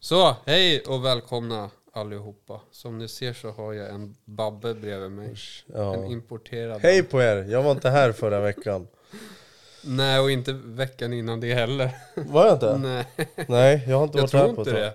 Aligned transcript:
Så, 0.00 0.36
hej 0.46 0.80
och 0.80 1.04
välkomna 1.04 1.70
allihopa. 1.92 2.60
Som 2.70 2.98
ni 2.98 3.08
ser 3.08 3.32
så 3.32 3.50
har 3.50 3.72
jag 3.72 3.90
en 3.90 4.16
Babbe 4.24 4.74
bredvid 4.74 5.10
mig. 5.10 5.28
En 5.28 5.36
Ja. 5.74 6.06
importerad. 6.06 6.80
Hej 6.80 7.02
på 7.02 7.22
er! 7.22 7.36
Jag 7.44 7.62
var 7.62 7.70
inte 7.72 7.90
här 7.90 8.12
förra 8.12 8.40
veckan. 8.40 8.88
Nej, 9.84 10.20
och 10.20 10.30
inte 10.30 10.52
veckan 10.52 11.12
innan 11.12 11.40
det 11.40 11.54
heller. 11.54 11.90
Var 12.16 12.46
jag 12.46 12.54
inte? 12.54 12.78
Nej, 12.78 13.06
Nej, 13.48 13.84
jag 13.88 13.96
har 13.96 14.04
inte 14.04 14.18
jag 14.18 14.22
varit 14.22 14.32
här 14.32 14.54
på 14.54 14.62
ett 14.62 14.68
tag. 14.68 14.76
det. 14.76 14.94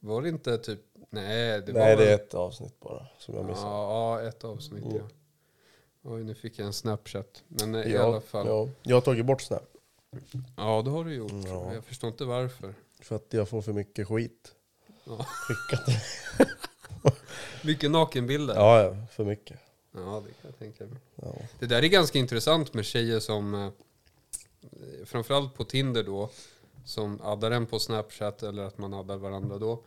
Var 0.00 0.22
det 0.22 0.28
inte 0.28 0.58
typ... 0.58 0.80
Nej, 1.10 1.60
det 1.66 1.72
var 1.72 1.80
Nej, 1.80 1.96
det 1.96 2.10
är 2.10 2.14
ett 2.14 2.34
avsnitt 2.34 2.80
bara 2.80 3.06
som 3.18 3.34
jag 3.34 3.44
missade. 3.44 3.68
Ja, 3.70 4.20
ja, 4.22 4.28
ett 4.28 4.44
avsnitt 4.44 4.84
Mm. 4.84 4.96
ja. 4.96 5.02
Oj, 6.04 6.24
nu 6.24 6.34
fick 6.34 6.58
jag 6.58 6.66
en 6.66 6.72
Snapchat. 6.72 7.42
Men 7.48 7.74
eh, 7.74 7.86
i 7.86 7.92
Ja, 7.92 8.02
alla 8.02 8.20
fall. 8.20 8.46
Ja. 8.46 8.62
Ja. 8.66 8.68
Jag 8.82 8.96
har 8.96 9.00
tagit 9.00 9.26
bort 9.26 9.40
Snap. 9.42 9.62
det 10.56 10.90
har 10.90 11.04
du 11.04 11.14
gjort. 11.14 11.32
Ja. 11.46 11.74
Jag 11.74 11.84
förstår 11.84 12.10
inte 12.10 12.24
varför. 12.24 12.74
För 13.02 13.16
att 13.16 13.26
jag 13.30 13.48
får 13.48 13.62
för 13.62 13.72
mycket 13.72 14.08
skit. 14.08 14.52
Ja. 15.04 15.26
Skickat. 15.48 15.88
Mycket 17.64 17.90
nakenbilder. 17.90 18.54
Ja, 18.54 18.82
ja, 18.82 18.96
för 19.10 19.24
mycket. 19.24 19.60
Ja, 19.92 20.22
det 20.26 20.32
kan 20.32 20.50
jag 20.50 20.58
tänka 20.58 20.84
mig. 20.84 21.00
Ja. 21.14 21.34
Det 21.58 21.66
där 21.66 21.82
är 21.82 21.86
ganska 21.86 22.18
intressant 22.18 22.74
med 22.74 22.84
tjejer 22.84 23.20
som, 23.20 23.54
eh, 23.54 23.70
framförallt 25.04 25.54
på 25.54 25.64
Tinder 25.64 26.02
då, 26.02 26.30
som 26.84 27.20
addar 27.22 27.50
en 27.50 27.66
på 27.66 27.78
Snapchat 27.78 28.42
eller 28.42 28.62
att 28.62 28.78
man 28.78 28.94
addar 28.94 29.16
varandra 29.16 29.58
då. 29.58 29.84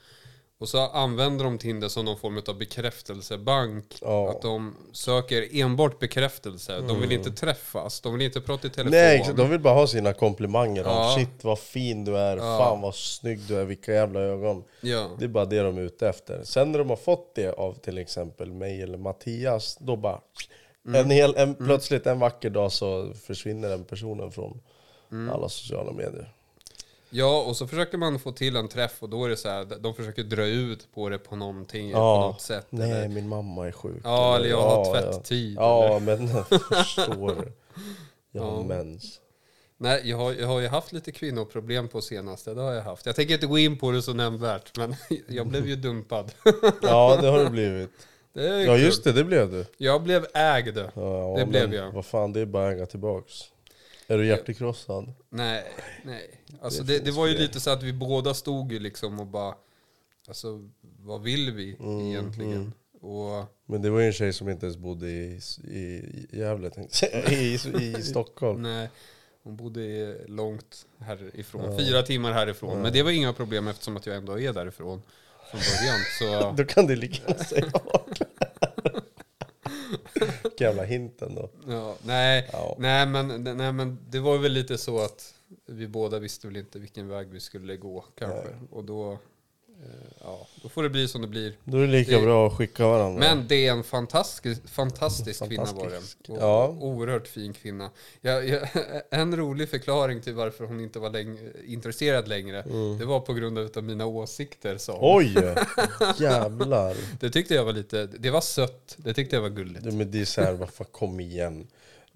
Och 0.65 0.69
så 0.69 0.79
använder 0.79 1.45
de 1.45 1.57
Tinder 1.57 1.87
som 1.87 2.05
någon 2.05 2.17
form 2.17 2.41
av 2.47 2.57
bekräftelsebank. 2.57 3.97
Ja. 4.01 4.29
Att 4.29 4.41
de 4.41 4.75
söker 4.91 5.47
enbart 5.61 5.99
bekräftelse. 5.99 6.81
De 6.87 7.01
vill 7.01 7.11
inte 7.11 7.31
träffas, 7.31 8.01
de 8.01 8.13
vill 8.13 8.21
inte 8.21 8.41
prata 8.41 8.67
i 8.67 8.69
telefon. 8.69 8.91
Nej, 8.91 9.19
exakt. 9.19 9.37
de 9.37 9.49
vill 9.49 9.59
bara 9.59 9.73
ha 9.73 9.87
sina 9.87 10.13
komplimanger. 10.13 10.83
Ja. 10.83 11.09
Om, 11.13 11.19
Shit 11.19 11.43
vad 11.43 11.59
fin 11.59 12.05
du 12.05 12.17
är, 12.17 12.37
Ja. 12.37 12.57
fan 12.57 12.81
vad 12.81 12.95
snygg 12.95 13.39
du 13.47 13.55
är, 13.59 13.65
vilka 13.65 13.93
jävla 13.93 14.19
ögon. 14.19 14.63
Ja. 14.81 15.09
Det 15.19 15.25
är 15.25 15.29
bara 15.29 15.45
det 15.45 15.59
de 15.61 15.77
är 15.77 15.81
ute 15.81 16.09
efter. 16.09 16.43
Sen 16.43 16.71
när 16.71 16.79
de 16.79 16.89
har 16.89 16.97
fått 16.97 17.35
det 17.35 17.53
av 17.53 17.73
till 17.73 17.97
exempel 17.97 18.51
mig 18.51 18.81
eller 18.81 18.97
Mattias, 18.97 19.77
då 19.79 19.95
bara... 19.95 20.21
Mm. 20.87 21.01
En 21.01 21.11
hel, 21.11 21.35
en, 21.35 21.55
plötsligt 21.55 22.07
en 22.07 22.19
vacker 22.19 22.49
dag 22.49 22.71
så 22.71 23.13
försvinner 23.25 23.69
den 23.69 23.83
personen 23.83 24.31
från 24.31 24.61
Mm. 25.11 25.35
alla 25.35 25.49
sociala 25.49 25.91
medier. 25.91 26.33
Ja, 27.09 27.41
och 27.41 27.57
så 27.57 27.67
försöker 27.67 27.97
man 27.97 28.19
få 28.19 28.31
till 28.31 28.55
en 28.55 28.67
träff 28.67 28.95
och 28.99 29.09
då 29.09 29.25
är 29.25 29.29
det 29.29 29.37
så 29.37 29.49
här, 29.49 29.65
de 29.79 29.93
försöker 29.95 30.23
dra 30.23 30.45
ut 30.45 30.87
på 30.93 31.09
det 31.09 31.17
på 31.17 31.35
någonting, 31.35 31.91
på 31.91 31.97
Ja, 31.97 32.19
något 32.27 32.41
sätt. 32.41 32.67
nej 32.69 32.91
eller- 32.91 33.07
min 33.07 33.27
mamma 33.29 33.67
är 33.67 33.71
sjuk. 33.71 34.01
Ja, 34.03 34.35
eller 34.35 34.49
jag 34.49 34.61
har 34.61 34.85
ja, 34.85 34.93
tvätttid. 34.93 35.55
Ja, 35.57 35.85
ja 35.85 35.99
men 35.99 36.27
jag 36.27 36.47
förstår. 36.69 37.51
Jag 38.31 38.41
har 38.41 38.57
Ja. 38.57 38.63
mens. 38.63 39.19
Nej, 39.77 40.01
jag 40.05 40.17
har, 40.17 40.33
jag 40.33 40.47
har 40.47 40.59
ju 40.59 40.67
haft 40.67 40.91
lite 40.93 41.11
kvinnoproblem 41.11 41.87
på 41.87 42.01
senaste. 42.01 42.53
Det 42.53 42.61
har 42.61 42.73
jag 42.73 42.81
haft. 42.81 43.05
Jag 43.05 43.15
tänker 43.15 43.33
inte 43.33 43.47
gå 43.47 43.57
in 43.57 43.77
på 43.77 43.91
det 43.91 44.01
så 44.01 44.13
nämnvärt, 44.13 44.77
men 44.77 44.95
jag 45.27 45.47
blev 45.47 45.67
ju 45.67 45.75
dumpad. 45.75 46.31
Ja, 46.81 47.17
det 47.21 47.27
har 47.27 47.39
du 47.43 47.49
blivit. 47.49 47.89
Ja 48.33 48.41
kul. 48.65 48.81
just 48.81 49.03
det, 49.03 49.11
det 49.11 49.23
blev 49.23 49.51
du. 49.51 49.65
Jag 49.77 50.03
blev 50.03 50.25
ägd. 50.33 50.77
Ja, 50.95 51.35
Det 51.37 51.45
blev 51.45 51.73
jag. 51.73 51.91
Vad 51.91 52.05
fan, 52.05 52.33
det 52.33 52.39
är 52.39 52.45
bara 52.45 52.67
att 52.67 52.73
äga 52.73 52.85
tillbaks. 52.85 53.33
Är 54.07 54.17
du 54.17 54.27
hjärtekrossad? 54.27 55.13
Nej, 55.29 55.63
nej. 56.03 56.41
Alltså 56.61 56.83
Det 56.83 56.93
det, 56.99 57.05
det, 57.05 57.11
var 57.11 57.27
ju 57.27 57.37
lite 57.37 57.59
så 57.59 57.69
att 57.69 57.83
vi 57.83 57.93
båda 57.93 58.33
stod 58.33 58.71
ju 58.71 58.79
liksom 58.79 59.19
och 59.19 59.27
bara... 59.27 59.55
Alltså, 60.27 60.69
vad 60.99 61.21
vill 61.21 61.51
vi 61.51 61.75
Mm, 61.79 62.01
egentligen? 62.01 62.73
Och 63.01 63.45
Men 63.65 63.81
det 63.81 63.89
var 63.89 63.99
ju 63.99 64.07
en 64.07 64.13
tjej 64.13 64.33
som 64.33 64.49
inte 64.49 64.65
ens 64.65 64.77
bodde 64.77 65.09
i, 65.09 65.39
i, 65.63 65.77
i 65.79 66.27
Gävle, 66.31 66.71
säga. 66.89 67.29
I, 67.31 67.53
i 67.53 67.93
Stockholm. 68.01 68.61
nej, 68.61 68.89
hon 69.43 69.55
bodde 69.55 70.17
långt 70.27 70.85
härifrån. 70.99 71.77
Fyra 71.79 72.03
timmar 72.03 72.31
härifrån. 72.31 72.81
Men 72.81 72.93
det 72.93 73.03
var 73.03 73.11
inga 73.11 73.33
problem 73.33 73.67
eftersom 73.67 73.97
att 73.97 74.05
jag 74.05 74.15
ändå 74.15 74.39
är 74.39 74.53
därifrån 74.53 75.01
från 75.51 75.59
början. 75.59 75.99
Så... 76.19 76.51
Då 76.57 76.65
kan 76.65 76.87
du 76.87 76.95
lika 76.95 77.21
gärna 77.27 77.43
säga 77.43 77.71
Jävla 80.59 80.83
hinten 80.83 81.35
då. 81.35 81.49
Ja, 81.67 81.95
nej, 82.03 82.49
Ja. 82.53 82.75
nej, 82.79 83.05
men, 83.07 83.43
nej, 83.57 83.71
men 83.73 83.97
det 84.09 84.19
var 84.19 84.37
väl 84.37 84.51
lite 84.51 84.77
så 84.77 84.99
att 84.99 85.33
vi 85.65 85.87
båda 85.87 86.19
visste 86.19 86.47
väl 86.47 86.57
inte 86.57 86.79
vilken 86.79 87.07
väg 87.07 87.27
vi 87.27 87.39
skulle 87.39 87.77
gå 87.77 88.05
kanske. 88.17 88.49
Och 88.71 88.83
då, 88.83 89.19
ja, 90.23 90.47
då 90.63 90.69
får 90.69 90.83
det 90.83 90.89
bli 90.89 91.07
som 91.07 91.21
det 91.21 91.27
blir. 91.27 91.53
Då 91.63 91.77
är 91.77 91.81
det 91.81 91.87
lika 91.87 92.11
Det- 92.19 92.21
bra 92.25 92.47
att 92.47 92.53
skicka 92.53 92.87
varandra. 92.87 93.19
Men 93.19 93.47
det 93.47 93.67
är 93.67 93.71
en 93.71 93.83
fantastisk, 93.83 94.67
fantastisk 94.69 95.47
kvinna 95.47 95.63
var 95.63 95.73
det. 95.85 95.89
Fantastisk, 95.91 96.17
Och, 96.29 96.37
ja. 96.41 96.67
Oerhört 96.67 97.27
fin 97.27 97.53
kvinna. 97.53 97.89
Jag, 98.21 98.47
jag, 98.49 98.67
en 99.11 99.35
rolig 99.37 99.69
förklaring 99.69 100.21
till 100.21 100.33
varför 100.33 100.65
hon 100.65 100.79
inte 100.79 100.99
var 100.99 101.09
läng- 101.09 101.51
intresserad 101.65 102.27
längre, 102.27 102.61
det 102.99 103.05
var 103.05 103.19
på 103.19 103.33
grund 103.33 103.77
av 103.77 103.83
mina 103.83 104.05
åsikter. 104.05 104.77
Hon. 104.91 104.97
Oj! 105.01 105.33
Jävlar. 106.19 106.95
Det 107.19 107.29
tyckte 107.29 107.53
jag 107.53 107.65
var 107.65 107.73
lite, 107.73 108.05
det 108.05 108.29
var 108.29 108.41
sött, 108.41 108.95
det 108.97 109.13
tyckte 109.13 109.35
jag 109.35 109.41
var 109.41 109.49
gulligt. 109.49 109.85
Men 109.85 110.11
det 110.11 110.21
är 110.21 110.25
såhär, 110.25 110.53
vad 110.53 110.69
fan 110.69 110.87
kom 110.91 111.19
igen. 111.19 111.67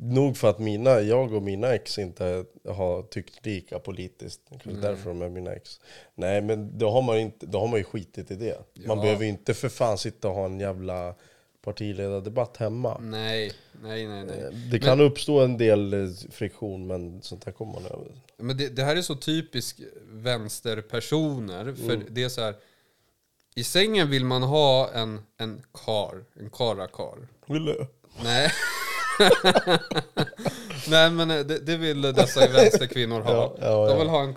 Nog 0.02 0.38
för 0.38 0.50
att 0.50 0.60
mina, 0.60 1.02
jag 1.02 1.34
och 1.34 1.44
mina 1.44 1.74
ex 1.74 1.98
inte 2.00 2.46
har 2.68 3.02
tyckt 3.04 3.46
lika 3.46 3.80
politiskt. 3.80 4.42
Kanske 4.50 4.70
därför 4.72 5.10
de 5.10 5.22
är 5.22 5.30
mina 5.30 5.54
ex. 5.54 5.80
Nej 6.16 6.42
men 6.42 6.78
då 6.78 6.90
har 6.92 7.02
man, 7.02 7.18
inte, 7.18 7.46
då 7.46 7.60
har 7.60 7.68
man 7.68 7.78
ju 7.80 7.84
skitit 7.84 8.32
i 8.32 8.36
det. 8.36 8.58
Man 8.88 8.98
Ja. 8.98 9.04
behöver 9.04 9.24
ju 9.24 9.30
inte 9.30 9.54
för 9.54 9.70
fan 9.70 9.98
sitta 9.98 10.28
och 10.30 10.36
ha 10.36 10.46
en 10.46 10.60
jävla 10.60 11.16
partiledardebatt 11.62 12.58
hemma. 12.58 12.98
Nej, 13.02 13.52
nej, 13.84 14.08
nej, 14.08 14.24
nej. 14.26 14.40
Eh, 14.40 14.52
Det 14.72 14.80
kan 14.80 15.00
uppstå 15.02 15.40
en 15.40 15.58
del 15.58 15.94
eh, 15.94 16.10
friktion 16.32 16.88
men 16.88 17.22
sånt 17.22 17.44
här 17.44 17.52
kommer 17.52 17.74
man 17.74 17.86
över. 17.86 18.08
Men 18.38 18.58
det, 18.58 18.70
det 18.70 18.84
här 18.84 18.96
är 18.96 19.02
så 19.02 19.16
typisk 19.16 19.80
vänsterpersoner. 20.12 21.74
För 21.74 21.94
Mm. 21.94 22.08
det 22.10 22.24
är 22.24 22.30
så 22.30 22.42
här. 22.42 22.56
I 23.56 23.64
sängen 23.64 24.10
vill 24.10 24.26
man 24.26 24.44
ha 24.44 24.90
en, 24.94 25.22
en 25.38 25.62
kar, 25.86 26.24
en 26.40 26.50
karakar. 26.50 27.28
Nej. 28.24 28.52
Nej 30.90 31.12
men 31.12 31.28
det, 31.28 31.44
det 31.44 31.78
vill 31.78 32.02
dessa 32.02 32.48
vänsterkvinnor 32.48 33.22
ha. 33.22 33.32
Ja, 33.34 33.56
ja, 33.62 33.86
De 33.86 33.92
ja. 33.92 33.98
vill 34.00 34.08
ha 34.08 34.24
en 34.24 34.34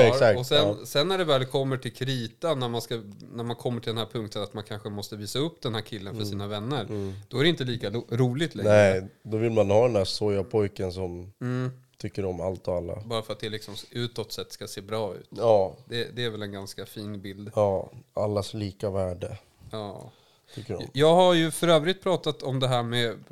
exakt, 0.00 0.38
och 0.38 0.46
sen, 0.46 0.86
sen 0.86 1.08
när 1.08 1.18
det 1.18 1.24
väl 1.24 1.44
kommer 1.44 1.76
till 1.76 1.92
kritan, 1.92 2.58
när 2.58 2.68
man, 2.68 2.82
ska, 2.82 3.00
när 3.32 3.44
man 3.44 3.56
kommer 3.56 3.80
till 3.80 3.88
den 3.90 3.98
här 3.98 4.06
punkten 4.06 4.42
att 4.42 4.54
man 4.54 4.64
kanske 4.64 4.88
måste 4.88 5.16
visa 5.16 5.38
upp 5.38 5.62
den 5.62 5.74
här 5.74 5.82
killen 5.82 6.16
för 6.16 6.24
sina 6.24 6.46
vänner. 6.46 6.86
Då 7.28 7.38
är 7.38 7.42
det 7.42 7.48
inte 7.48 7.64
lika 7.64 7.90
roligt 8.10 8.54
längre. 8.54 8.72
Mm. 8.90 9.02
Nej, 9.02 9.10
då 9.22 9.36
vill 9.36 9.52
man 9.52 9.70
ha 9.70 9.82
den 9.82 9.92
där 9.92 10.04
sojapojken 10.04 10.92
som 10.92 11.32
Mm, 11.40 11.70
tycker 11.98 12.24
om 12.24 12.40
allt 12.40 12.68
och 12.68 12.74
alla. 12.74 12.96
bara 13.04 13.22
för 13.22 13.32
att 13.32 13.40
det 13.40 13.48
liksom 13.48 13.74
utåt 13.90 14.32
sett 14.32 14.52
ska 14.52 14.66
se 14.66 14.80
bra 14.80 15.14
ut. 15.14 15.28
Ja, 15.30 15.76
Det, 15.88 16.16
det 16.16 16.24
är 16.24 16.30
väl 16.30 16.42
en 16.42 16.52
ganska 16.52 16.86
fin 16.86 17.20
bild. 17.20 17.50
ja, 17.54 17.90
allas 18.14 18.54
lika 18.54 18.90
värde 18.90 19.38
Ja. 19.70 20.10
Tycker 20.54 20.74
de. 20.74 20.86
Jag 20.92 21.14
har 21.14 21.34
ju 21.34 21.50
för 21.50 21.68
övrigt 21.68 22.02
pratat 22.02 22.42
om 22.42 22.60
det 22.60 22.68
här 22.68 22.82
med 22.82 23.24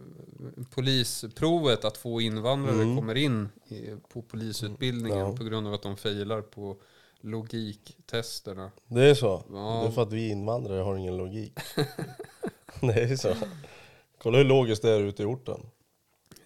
polisprovet, 0.70 1.84
att 1.84 1.96
få 1.96 2.20
invandrare 2.20 2.76
kommer 2.96 3.14
in 3.14 3.48
på 4.08 4.22
polisutbildningen 4.22 5.18
Mm. 5.18 5.30
Ja. 5.30 5.36
på 5.36 5.44
grund 5.44 5.66
av 5.66 5.74
att 5.74 5.82
de 5.82 5.96
failar 5.96 6.42
på 6.42 6.76
logiktesterna. 7.20 8.70
Det 8.86 9.02
är 9.04 9.14
så? 9.14 9.42
Ja. 9.52 9.80
Det 9.82 9.88
är 9.88 9.92
för 9.92 10.02
att 10.02 10.12
vi 10.12 10.28
invandrare 10.30 10.80
har 10.82 10.96
ingen 10.96 11.16
logik. 11.16 11.58
det 12.80 13.00
är 13.02 13.16
så. 13.16 13.34
Kolla 14.22 14.38
hur 14.38 14.44
logiskt 14.44 14.82
det 14.82 14.90
är 14.90 15.00
ute 15.00 15.22
i 15.22 15.26
orten. 15.26 15.60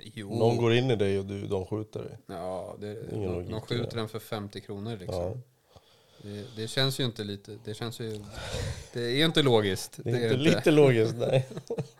Jo, 0.00 0.38
Någon 0.38 0.56
går 0.56 0.72
in 0.74 0.90
i 0.90 0.96
dig 0.96 1.18
och 1.18 1.24
du, 1.24 1.46
de 1.46 1.66
skjuter 1.66 2.00
dig. 2.00 2.18
ja, 2.26 2.76
det, 2.80 2.96
ingen 3.12 3.30
de, 3.30 3.34
logik 3.34 3.50
de 3.50 3.60
skjuter 3.60 3.96
den 3.96 4.08
för 4.08 4.18
50 4.18 4.60
kronor 4.60 4.96
liksom. 4.96 5.22
Ja. 5.22 5.34
Det, 6.22 6.44
det 6.56 6.68
känns 6.68 7.00
ju 7.00 7.04
inte 7.04 7.24
lite, 7.24 7.58
det 7.64 7.74
känns 7.74 8.00
ju, 8.00 8.20
det 8.92 9.00
är 9.20 9.24
inte 9.24 9.42
logiskt. 9.42 9.98
Det 10.04 10.10
är 10.10 10.24
inte 10.24 10.36
lite 10.36 10.70
logiskt, 10.70 11.14
nej. 11.18 11.48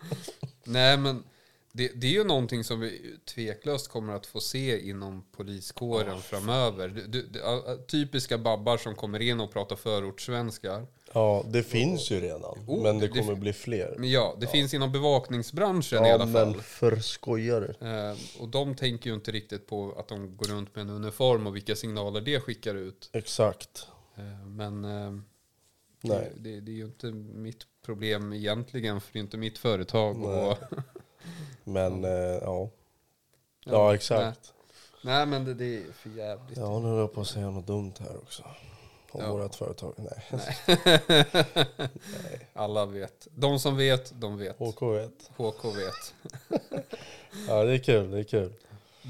Nej 0.65 0.97
men 0.97 1.25
det, 1.73 1.93
det 1.95 2.07
är 2.07 2.11
ju 2.13 2.25
någonting 2.25 2.65
som 2.65 2.81
vi 2.81 3.17
tveklöst 3.35 3.89
kommer 3.89 4.13
att 4.13 4.27
få 4.27 4.41
se 4.41 4.89
inom 4.89 5.25
poliskåren 5.37 6.21
framöver. 6.23 6.89
Du, 6.89 7.23
du, 7.23 7.41
typiska 7.89 8.39
babbar 8.39 8.77
som 8.77 8.95
kommer 8.95 9.21
in 9.23 9.41
och 9.41 9.53
pratar 9.53 9.77
förortssvenskar. 9.77 10.87
Ja, 11.13 11.45
det 11.49 11.63
finns 11.63 12.11
ju 12.11 12.21
redan. 12.21 12.59
Oh, 12.67 12.83
men 12.83 12.99
det 12.99 13.09
det- 13.09 13.19
kommer 13.21 13.35
bli 13.35 13.53
fler. 13.53 13.95
Men 13.99 14.11
ja, 14.11 14.37
det 14.41 14.47
finns 14.47 14.75
inom 14.75 14.93
bevakningsbranschen 14.93 16.05
i 16.05 16.09
Ja, 16.09 16.15
alla 16.15 16.33
fall. 16.33 16.51
men 16.51 16.63
för 16.63 16.97
skojare. 16.97 17.75
Eh, 18.11 18.17
och 18.43 18.49
de 18.49 18.75
tänker 18.77 19.11
ju 19.11 19.15
inte 19.15 19.31
riktigt 19.33 19.67
på 19.67 19.95
att 19.99 20.09
de 20.09 20.37
går 20.37 20.47
runt 20.47 20.75
med 20.77 20.83
en 20.83 20.91
uniform 20.91 21.47
och 21.47 21.57
vilka 21.57 21.77
signaler 21.77 22.21
det 22.21 22.41
skickar 22.41 22.75
ut. 22.75 23.11
Exakt. 23.13 23.87
Eh, 24.19 24.47
men 24.47 24.85
eh, 24.85 25.11
Nej. 26.01 26.33
det, 26.37 26.51
det, 26.51 26.61
det 26.61 26.71
är 26.73 26.75
ju 26.77 26.85
inte 26.85 27.07
mitt 27.07 27.67
problem 27.83 28.33
egentligen, 28.33 29.01
för 29.01 29.13
det 29.13 29.19
är 29.19 29.21
inte 29.21 29.37
mitt 29.37 29.59
företag. 29.59 30.17
Nej. 30.17 30.29
Och, 30.51 30.59
Men 31.65 32.05
eh, 32.05 32.11
ja. 32.11 32.71
Ja, 33.65 33.95
exakt. 33.95 34.53
nej 35.03 35.27
men 35.27 35.45
det, 35.45 35.55
det 35.55 35.77
är 35.77 35.93
för 35.93 36.11
jävligt. 36.11 36.59
Ja, 36.59 36.79
nu 36.79 36.89
höll 36.89 36.99
jag 36.99 37.15
på 37.15 37.21
att 37.21 37.27
säga 37.27 37.51
något 37.51 37.67
dumt 37.67 37.93
här 38.01 38.17
också. 38.17 38.43
Om 39.11 39.21
Ja. 39.21 39.33
vårt 39.33 39.55
företag. 39.55 39.95
Nej. 39.97 40.25
Alla 42.53 42.87
vet. 42.87 43.29
De 43.35 43.59
som 43.59 43.77
vet, 43.77 44.21
de 44.21 44.39
vet. 44.39 44.59
HK 44.59 44.83
vet. 44.83 45.31
HK 45.37 45.65
vet. 45.65 46.15
Ja, 47.49 47.63
det 47.65 47.73
är 47.75 47.79
kul. 47.79 48.11
Det 48.11 48.19
är 48.19 48.25
kul. 48.25 48.53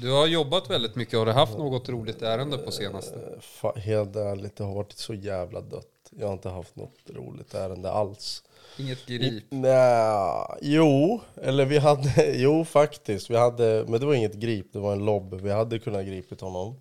Du 0.01 0.11
har 0.11 0.27
jobbat 0.27 0.69
väldigt 0.69 0.95
mycket. 0.95 1.19
Har 1.19 1.25
du 1.25 1.31
haft 1.31 1.57
något 1.57 1.89
roligt 1.89 2.21
ärende 2.21 2.57
på 2.57 2.71
senaste? 2.71 3.19
Eh, 3.63 3.75
Helt 3.75 4.15
ärligt, 4.15 4.55
det 4.55 4.63
har 4.63 4.75
varit 4.75 4.91
så 4.91 5.13
jävla 5.13 5.61
dött. 5.61 5.85
Jag 6.09 6.27
har 6.27 6.33
inte 6.33 6.49
haft 6.49 6.75
något 6.75 6.95
roligt 7.09 7.53
ärende 7.53 7.91
alls. 7.91 8.43
Inget 8.77 9.05
grip. 9.05 9.43
Nej, 9.49 10.45
jo, 10.61 11.19
eller 11.35 11.65
vi 11.65 11.77
hade, 11.77 12.31
jo 12.35 12.65
faktiskt. 12.65 13.29
Vi 13.29 13.35
hade, 13.37 13.85
men 13.87 13.99
det 13.99 14.05
var 14.05 14.13
inget 14.13 14.33
grip, 14.33 14.73
det 14.73 14.79
var 14.79 14.91
en 14.93 15.05
lobb. 15.05 15.33
Vi 15.33 15.51
hade 15.51 15.79
kunnat 15.79 16.05
gripit 16.05 16.41
honom. 16.41 16.75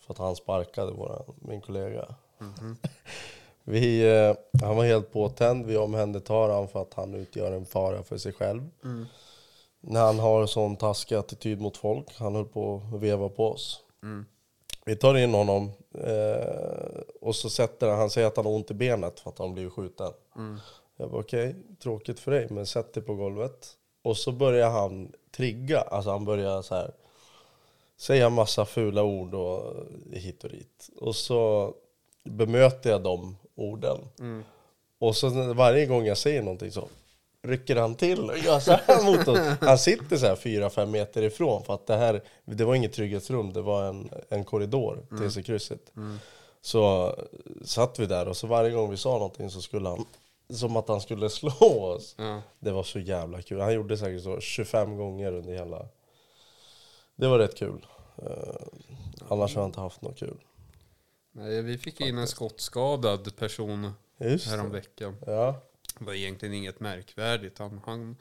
För 0.00 0.12
att 0.14 0.18
han 0.18 0.36
sparkade 0.36 0.92
våra, 0.92 1.22
min 1.40 1.60
kollega. 1.60 2.14
vi, 3.64 4.00
eh, 4.16 4.34
han 4.66 4.76
var 4.76 4.84
helt 4.84 5.12
påtänd, 5.12 5.66
vi 5.66 5.76
omhändertar 5.76 6.34
honom 6.48 6.68
för 6.68 6.82
att 6.82 6.94
han 6.94 7.14
utgör 7.14 7.52
en 7.52 7.66
fara 7.66 8.02
för 8.02 8.18
sig 8.18 8.32
själv. 8.32 8.62
När 9.80 10.00
han 10.00 10.18
har 10.18 10.46
sån 10.46 10.76
taskig 10.76 11.14
attityd 11.16 11.60
mot 11.60 11.76
folk, 11.76 12.06
han 12.18 12.34
höll 12.34 12.44
på 12.44 12.82
att 12.94 13.00
veva 13.00 13.28
på 13.28 13.50
oss. 13.50 13.80
Vi 14.84 14.96
tar 14.96 15.16
in 15.16 15.34
honom 15.34 15.70
eh, 15.94 17.00
och 17.20 17.36
så 17.36 17.50
sätter 17.50 17.88
han, 17.88 17.98
han 17.98 18.10
säger 18.10 18.26
att 18.26 18.36
han 18.36 18.46
har 18.46 18.52
ont 18.52 18.70
i 18.70 18.74
benet 18.74 19.20
för 19.20 19.30
att 19.30 19.38
han 19.38 19.54
blivit 19.54 19.72
skjuten. 19.72 20.12
Jag 20.96 21.10
bara 21.10 21.20
okej, 21.20 21.54
tråkigt 21.82 22.20
för 22.20 22.30
dig, 22.30 22.46
men 22.50 22.66
sätt 22.66 22.92
dig 22.94 23.02
på 23.02 23.14
golvet. 23.14 23.72
Och 24.02 24.16
så 24.16 24.32
börjar 24.32 24.70
han 24.70 25.12
trigga, 25.36 25.80
alltså 25.80 26.10
han 26.10 26.24
börjar 26.24 26.62
så 26.62 26.74
här 26.74 26.90
säga 27.96 28.30
massa 28.30 28.64
fula 28.64 29.02
ord 29.02 29.34
och 29.34 29.74
hit 30.12 30.44
och 30.44 30.50
dit. 30.50 30.90
Och 31.00 31.16
så 31.16 31.72
bemöter 32.24 32.90
jag 32.90 33.02
de 33.02 33.36
orden. 33.54 33.98
Och 34.98 35.16
så 35.16 35.52
varje 35.54 35.86
gång 35.86 36.06
jag 36.06 36.18
säger 36.18 36.42
någonting 36.42 36.70
så 36.70 36.88
rycker 37.46 37.76
han 37.76 37.94
till 37.94 38.30
och 38.30 38.38
gör 38.38 38.60
så 38.60 38.72
här 38.72 39.04
mot 39.04 39.28
oss. 39.28 39.38
Han 39.60 39.78
sitter 39.78 40.16
så 40.16 40.26
här 40.26 40.36
fyra 40.36 40.70
fem 40.70 40.90
meter 40.90 41.22
ifrån 41.22 41.64
för 41.64 41.74
att 41.74 41.86
det 41.86 41.96
här, 41.96 42.22
det 42.44 42.64
var 42.64 42.74
inget 42.74 42.92
trygghetsrum, 42.92 43.52
det 43.52 43.62
var 43.62 43.84
en, 43.84 44.10
en 44.28 44.44
korridor, 44.44 45.06
TC-krysset. 45.10 45.92
Så 46.60 47.14
satt 47.64 47.98
vi 47.98 48.06
där 48.06 48.28
och 48.28 48.36
så 48.36 48.46
varje 48.46 48.70
gång 48.70 48.90
vi 48.90 48.96
sa 48.96 49.12
någonting 49.12 49.50
så 49.50 49.62
skulle 49.62 49.88
han, 49.88 50.04
som 50.50 50.76
att 50.76 50.88
han 50.88 51.00
skulle 51.00 51.30
slå 51.30 51.50
oss. 51.60 52.14
Ja. 52.18 52.42
Det 52.58 52.70
var 52.70 52.82
så 52.82 52.98
jävla 52.98 53.42
kul. 53.42 53.60
Han 53.60 53.74
gjorde 53.74 53.98
säkert 53.98 54.22
så 54.22 54.40
25 54.40 54.96
gånger 54.96 55.32
under 55.32 55.52
hela... 55.52 55.88
Det 57.16 57.28
var 57.28 57.38
rätt 57.38 57.56
kul. 57.56 57.86
Uh, 58.22 58.28
annars 59.28 59.54
har 59.54 59.62
jag 59.62 59.68
inte 59.68 59.80
haft 59.80 60.02
något 60.02 60.18
kul. 60.18 60.36
Nej, 61.32 61.62
vi 61.62 61.78
fick 61.78 62.00
in 62.00 62.18
en 62.18 62.28
skottskadad 62.28 63.36
person 63.36 63.92
Just 64.18 64.46
häromveckan. 64.46 65.16
Ja. 65.26 65.62
Det 65.98 66.04
var 66.04 66.14
egentligen 66.14 66.54
inget 66.54 66.80
märkvärdigt. 66.80 67.58
Han, 67.58 67.80
han, 67.86 68.16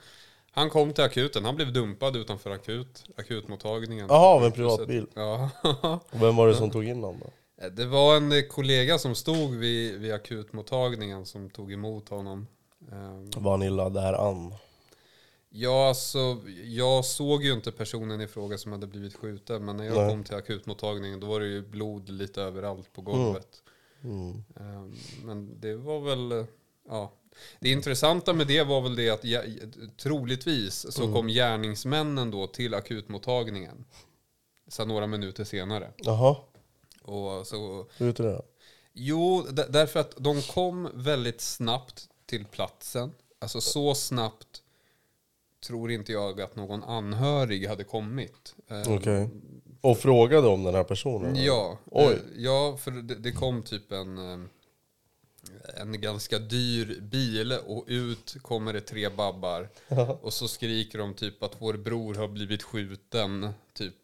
han 0.52 0.70
kom 0.70 0.94
till 0.94 1.04
akuten. 1.04 1.46
Han 1.46 1.56
blev 1.56 1.74
dumpad 1.74 2.16
utanför 2.16 2.52
akut, 2.52 3.04
akutmottagningen. 3.18 4.08
Jaha, 4.10 4.28
av 4.28 4.46
en 4.46 4.52
privatbil. 4.52 5.08
Ja. 5.14 5.50
Och 6.12 6.22
vem 6.22 6.36
var 6.36 6.48
det 6.48 6.56
som 6.56 6.72
tog 6.72 6.84
in 6.86 6.96
honom 7.04 7.20
då? 7.20 7.32
Det 7.70 7.86
var 7.86 8.18
en 8.18 8.48
kollega 8.50 8.98
som 8.98 9.16
stod 9.16 9.56
vid, 9.56 10.00
vid 10.00 10.14
akutmottagningen 10.14 11.26
som 11.26 11.50
tog 11.50 11.74
emot 11.74 12.10
honom. 12.10 12.48
Ehm, 12.92 13.30
Var 13.38 13.52
han 13.52 13.64
illa 13.64 13.90
däran? 13.90 14.54
Ja, 15.50 15.88
alltså, 15.88 16.38
jag 16.64 17.06
såg 17.06 17.44
ju 17.44 17.54
inte 17.54 17.72
personen 17.72 18.22
i 18.22 18.28
fråga 18.28 18.58
som 18.58 18.72
hade 18.72 18.88
blivit 18.88 19.16
skjuten. 19.16 19.66
Men 19.66 19.78
när 19.78 19.86
jag 19.86 19.96
Nej. 19.98 20.10
kom 20.10 20.24
till 20.24 20.36
akutmottagningen 20.36 21.20
då 21.20 21.28
var 21.28 21.40
det 21.40 21.46
ju 21.46 21.62
blod 21.62 22.10
lite 22.10 22.42
överallt 22.42 22.94
på 22.94 23.02
golvet. 23.02 23.64
Mm. 24.04 24.44
Ehm, 24.60 24.96
Men 25.24 25.60
det 25.62 25.76
var 25.76 26.00
väl, 26.00 26.32
eh, 26.32 26.46
ja. 26.90 27.12
Det 27.60 27.70
intressanta 27.70 28.34
med 28.34 28.48
det 28.48 28.64
var 28.64 28.82
väl 28.82 28.96
det 28.96 29.10
att 29.10 29.24
ja, 29.24 29.42
troligtvis 29.98 30.94
så 30.94 31.14
kom 31.14 31.28
gärningsmännen 31.28 32.32
då 32.32 32.48
till 32.48 32.74
akutmottagningen. 32.74 33.86
Så 34.68 34.86
några 34.86 35.08
minuter 35.08 35.44
senare. 35.44 35.92
Jaha, 35.98 36.36
Och 37.02 37.48
så, 37.48 37.88
hur 37.98 38.06
vet 38.06 38.16
du 38.18 38.24
det? 38.24 38.42
jo, 38.94 39.42
d- 39.52 39.64
därför 39.70 40.00
att 40.00 40.14
de 40.18 40.42
kom 40.42 40.90
väldigt 40.94 41.42
snabbt 41.42 42.10
till 42.26 42.46
platsen. 42.46 43.12
Alltså 43.40 43.62
så 43.62 43.96
snabbt 43.96 44.62
tror 45.68 45.92
inte 45.92 46.12
jag 46.12 46.42
att 46.42 46.56
någon 46.56 46.84
anhörig 46.84 47.68
hade 47.68 47.84
kommit. 47.84 48.56
Ehm, 48.68 48.84
Okej. 48.98 49.30
Och 49.82 49.98
frågade 49.98 50.48
om 50.48 50.64
den 50.64 50.76
här 50.76 50.84
personen? 50.84 51.36
Ja, 51.44 51.78
Oj. 51.86 52.20
ja 52.38 52.78
för 52.82 52.92
det, 52.92 53.16
det 53.16 53.32
kom 53.32 53.64
typ 53.64 53.92
en, 53.92 54.18
eh, 54.18 54.48
en 55.78 56.02
ganska 56.02 56.40
dyr 56.40 57.00
bil 57.02 57.52
och 57.52 57.84
ut 57.88 58.36
kommer 58.42 58.74
det 58.74 58.82
tre 58.82 59.10
babbar. 59.10 59.70
Och 60.22 60.34
så 60.34 60.48
skriker 60.48 61.00
de 61.00 61.14
typ 61.14 61.44
att 61.44 61.56
vår 61.60 61.74
bror 61.74 62.16
har 62.16 62.28
blivit 62.28 62.64
skjuten. 62.64 63.50
Typ, 63.74 63.96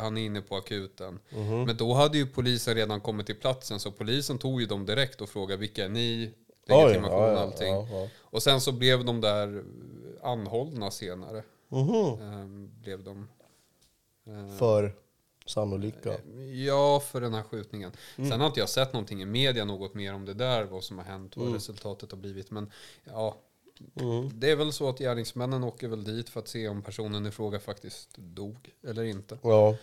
han 0.00 0.16
är 0.18 0.22
inne 0.26 0.40
på 0.40 0.56
akuten. 0.56 1.18
Men 1.66 1.76
då 1.76 1.94
hade 1.94 2.18
ju 2.18 2.26
polisen 2.26 2.74
redan 2.74 3.00
kommit 3.00 3.26
till 3.26 3.36
platsen 3.36 3.80
så 3.80 3.92
polisen 3.92 4.38
tog 4.38 4.60
ju 4.60 4.66
dem 4.66 4.86
direkt 4.86 5.20
och 5.20 5.28
frågade 5.28 5.60
vilka 5.60 5.84
är 5.84 5.88
ni? 5.88 6.32
Legitimation 6.66 7.04
och 7.04 7.22
ja, 7.22 7.32
ja, 7.32 7.38
allting. 7.38 7.68
ja. 7.72 8.08
Och 8.20 8.42
sen 8.42 8.60
så 8.60 8.72
blev 8.72 9.04
de 9.04 9.20
där 9.20 9.64
anhållna 10.22 10.90
senare. 10.90 11.42
Mhm. 11.68 12.20
Ehm, 12.22 12.70
blev 12.80 13.02
de. 13.04 13.28
Ehm, 14.26 14.58
För 14.58 14.94
sannolika? 15.46 16.14
Ja, 16.66 17.00
för 17.00 17.20
den 17.20 17.34
här 17.34 17.42
skjutningen. 17.42 17.92
Sen 18.16 18.40
har 18.40 18.46
inte 18.46 18.60
jag 18.60 18.68
sett 18.68 18.92
någonting 18.92 19.22
i 19.22 19.26
media 19.26 19.64
något 19.64 19.94
mer 19.94 20.14
om 20.14 20.24
det 20.24 20.34
där, 20.34 20.64
vad 20.64 20.84
som 20.84 20.98
har 20.98 21.04
hänt, 21.04 21.36
vad 21.36 21.52
resultatet 21.54 22.10
har 22.10 22.18
blivit. 22.18 22.50
Men 22.50 22.70
ja, 23.04 23.36
det 24.34 24.50
är 24.50 24.56
väl 24.56 24.72
så 24.72 24.88
att 24.88 24.98
gärningsmännen 24.98 25.64
åker 25.64 25.88
väl 25.88 26.04
dit 26.04 26.28
för 26.28 26.40
att 26.40 26.48
se 26.48 26.68
om 26.68 26.82
personen 26.82 27.26
i 27.26 27.30
fråga 27.30 27.60
faktiskt 27.60 28.08
dog 28.16 28.70
eller 28.82 29.04
inte. 29.04 29.38
Ja, 29.42 29.76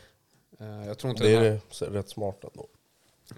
Eh, 0.62 0.88
Jag 0.88 0.98
tror 0.98 1.12
inte 1.12 1.24
det 1.24 1.36
här... 1.38 1.46
är 1.46 1.62
så- 1.70 1.86
rätt 1.86 2.10
smart 2.10 2.44
ändå. 2.44 2.68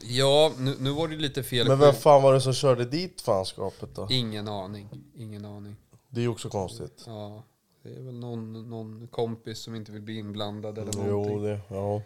Ja, 0.01 0.51
nu, 0.57 0.75
nu 0.79 0.89
var 0.91 1.07
det 1.07 1.15
lite 1.15 1.43
fel. 1.43 1.67
Men 1.67 1.79
vem 1.79 1.93
fan 1.93 2.23
var 2.23 2.33
det 2.33 2.41
som 2.41 2.53
körde 2.53 2.85
dit 2.85 3.21
fanskapet 3.21 3.95
då? 3.95 4.07
Ingen 4.11 4.47
aning. 4.47 4.89
Ingen 5.15 5.45
aning. 5.45 5.75
Det 6.09 6.19
är 6.19 6.21
ju 6.21 6.27
också 6.27 6.49
konstigt. 6.49 7.03
Ja, 7.05 7.43
det 7.83 7.89
är 7.89 7.99
väl 8.01 8.19
någon, 8.19 8.69
någon 8.69 9.07
kompis 9.07 9.59
som 9.59 9.75
inte 9.75 9.91
vill 9.91 10.01
bli 10.01 10.17
inblandad 10.17 10.77
eller 10.77 10.93
någonting. 10.93 11.33
Jo, 11.37 11.43
det, 11.43 11.59
ja. 11.67 12.01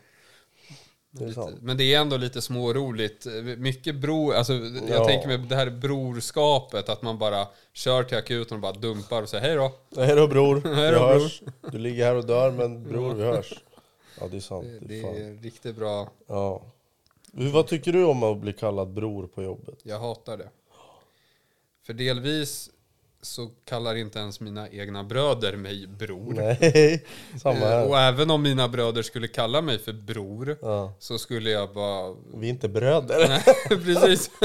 Det 1.12 1.24
är 1.24 1.27
Lite, 1.27 1.42
sant. 1.42 1.56
men 1.62 1.77
det 1.77 1.94
är 1.94 2.01
ändå 2.01 2.18
lite 2.18 2.42
småroligt. 2.42 3.25
Mycket 3.57 3.95
bror, 3.95 4.33
alltså 4.33 4.54
jag 4.54 4.89
Ja. 4.89 5.06
tänker 5.06 5.27
mig 5.27 5.38
det 5.38 5.56
här 5.56 5.69
brorskapet, 5.69 6.89
att 6.89 7.01
man 7.01 7.18
bara 7.18 7.48
kör 7.74 8.04
till 8.04 8.18
akuten 8.18 8.56
och 8.57 8.62
bara 8.62 8.72
dumpar 8.74 9.22
och 9.22 9.30
säger 9.30 9.44
hej 9.44 9.56
då. 9.56 10.01
Hej 10.01 10.16
då 10.16 10.27
bror, 10.27 10.56
vi 10.66 10.75
Hej 10.75 10.92
då, 10.92 10.98
bror. 11.00 11.07
hörs. 11.19 11.42
Du 11.72 11.78
ligger 11.78 12.06
här 12.06 12.16
och 12.16 12.25
dör 12.25 12.51
men 12.51 12.83
bror 12.83 13.13
vi 13.13 13.24
hörs. 13.24 13.54
Ja 14.19 14.28
det 14.31 14.38
är 14.38 14.42
sant. 14.42 14.68
Det, 14.81 14.88
Det 14.88 15.00
är 15.01 15.42
riktigt 15.42 15.75
bra. 15.75 16.12
Ja. 16.28 16.62
Vad 17.31 17.68
tycker 17.68 17.94
du 17.94 18.04
om 18.06 18.24
att 18.24 18.38
bli 18.38 18.54
kallad 18.54 18.88
bror 18.94 19.28
på 19.28 19.44
jobbet? 19.44 19.80
Jag 19.83 20.00
hatar 20.00 20.38
det. 20.38 20.50
För 21.86 21.94
delvis 21.94 22.69
så 23.26 23.48
kallar 23.66 23.96
inte 23.96 24.20
ens 24.20 24.40
mina 24.40 24.70
egna 24.70 25.04
bröder 25.04 25.56
mig 25.58 25.88
bror. 25.88 26.34
Nej, 26.34 27.06
samma 27.42 27.56
Eh, 27.66 27.82
Och 27.84 27.96
här. 27.98 28.08
även 28.14 28.32
om 28.32 28.42
mina 28.42 28.68
bröder 28.70 29.02
skulle 29.02 29.28
kalla 29.28 29.62
mig 29.62 29.80
för 29.80 29.94
bror 29.94 30.58
Ja. 30.62 30.94
så 31.00 31.18
skulle 31.18 31.50
jag 31.50 31.74
bara... 31.74 32.16
Vi 32.36 32.46
är 32.48 32.50
inte 32.50 32.70
bröder. 32.70 33.28
Nej, 33.28 33.44
precis. 33.86 34.32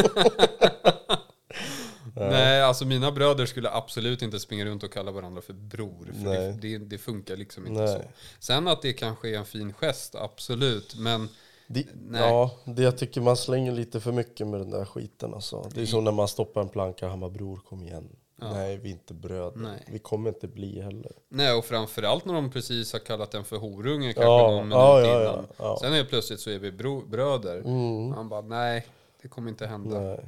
Nej, 2.14 2.62
alltså 2.62 2.84
mina 2.84 3.12
bröder 3.12 3.46
skulle 3.46 3.70
absolut 3.70 4.22
inte 4.22 4.40
springa 4.40 4.64
runt 4.64 4.82
och 4.82 4.92
kalla 4.92 5.10
varandra 5.10 5.42
för 5.42 5.52
bror. 5.52 6.12
För 6.22 6.30
det, 6.30 6.40
Nej. 6.40 6.58
det, 6.60 6.78
det 6.78 6.98
funkar 6.98 7.36
liksom 7.36 7.66
inte 7.66 7.80
Nej. 7.82 7.92
så. 7.92 8.00
Sen 8.38 8.68
att 8.68 8.82
det 8.82 8.92
kanske 8.92 9.28
är 9.28 9.38
en 9.38 9.44
fin 9.44 9.72
gest, 9.72 10.14
absolut. 10.14 10.94
Men 10.98 11.28
Det, 11.66 11.86
Nej. 12.08 12.20
ja, 12.20 12.50
det 12.64 12.82
jag 12.82 12.98
tycker 12.98 13.20
man 13.20 13.36
slänger 13.36 13.72
lite 13.72 14.00
för 14.00 14.12
mycket 14.12 14.46
med 14.46 14.60
den 14.60 14.70
där 14.70 14.84
skiten 14.84 15.34
alltså. 15.34 15.70
Det 15.74 15.82
är 15.82 15.86
som 15.86 16.04
när 16.04 16.12
man 16.12 16.28
stoppar 16.28 16.60
en 16.60 16.68
planka 16.68 17.04
och 17.04 17.10
han 17.10 17.20
bara 17.20 17.30
bror 17.30 17.56
kom 17.68 17.82
igen. 17.82 18.08
Nej, 18.40 18.76
vi 18.76 18.88
är 18.88 18.92
inte 18.92 19.14
bröder. 19.14 19.56
Nej. 19.60 19.84
Vi 19.88 19.98
kommer 19.98 20.28
inte 20.28 20.48
bli 20.48 20.80
heller. 20.80 21.12
nej, 21.28 21.52
och 21.52 21.64
framförallt 21.64 22.24
när 22.24 22.34
de 22.34 22.50
precis 22.50 22.92
har 22.92 23.00
kallat 23.00 23.34
en 23.34 23.44
för 23.44 23.56
horunge 23.56 24.12
kanske 24.12 24.22
Ja, 24.30 24.50
någon 24.50 24.68
minut 24.68 24.72
ja, 24.74 25.00
ja, 25.00 25.22
innan. 25.22 25.46
ja, 25.48 25.54
ja. 25.58 25.78
Sen 25.80 25.92
är 25.94 26.04
plötsligt 26.04 26.40
så 26.40 26.50
är 26.50 26.58
vi 26.58 26.72
bro, 26.72 27.06
bröder. 27.06 27.58
Mm. 27.58 28.12
Han 28.12 28.28
bara, 28.28 28.40
nej, 28.40 28.86
det 29.22 29.28
kommer 29.28 29.48
inte 29.50 29.66
hända. 29.66 30.00
Nej. 30.00 30.24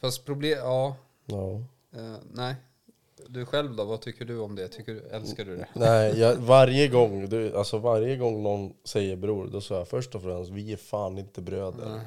Fast 0.00 0.24
problem, 0.26 0.58
ja, 0.58 0.96
Ja. 1.26 1.50
eh, 1.96 2.16
nej. 2.32 2.54
Du 3.32 3.46
själv 3.46 3.76
då, 3.76 3.84
vad 3.84 4.00
tycker 4.00 4.24
du 4.24 4.38
om 4.38 4.56
det? 4.56 4.68
Tycker 4.68 4.94
du, 4.94 5.00
älskar 5.00 5.44
du 5.44 5.56
det? 5.56 5.66
Nej, 5.74 6.18
jag, 6.18 6.36
varje 6.36 6.88
gång, 6.88 7.28
du, 7.28 7.56
alltså 7.56 7.78
varje 7.78 8.16
gång 8.16 8.42
någon 8.42 8.72
säger 8.84 9.16
bror, 9.16 9.46
då 9.52 9.60
säger 9.60 9.80
jag 9.80 9.88
först 9.88 10.14
och 10.14 10.22
främst, 10.22 10.50
vi 10.50 10.72
är 10.72 10.76
fan 10.76 11.18
inte 11.18 11.42
bröder. 11.42 12.00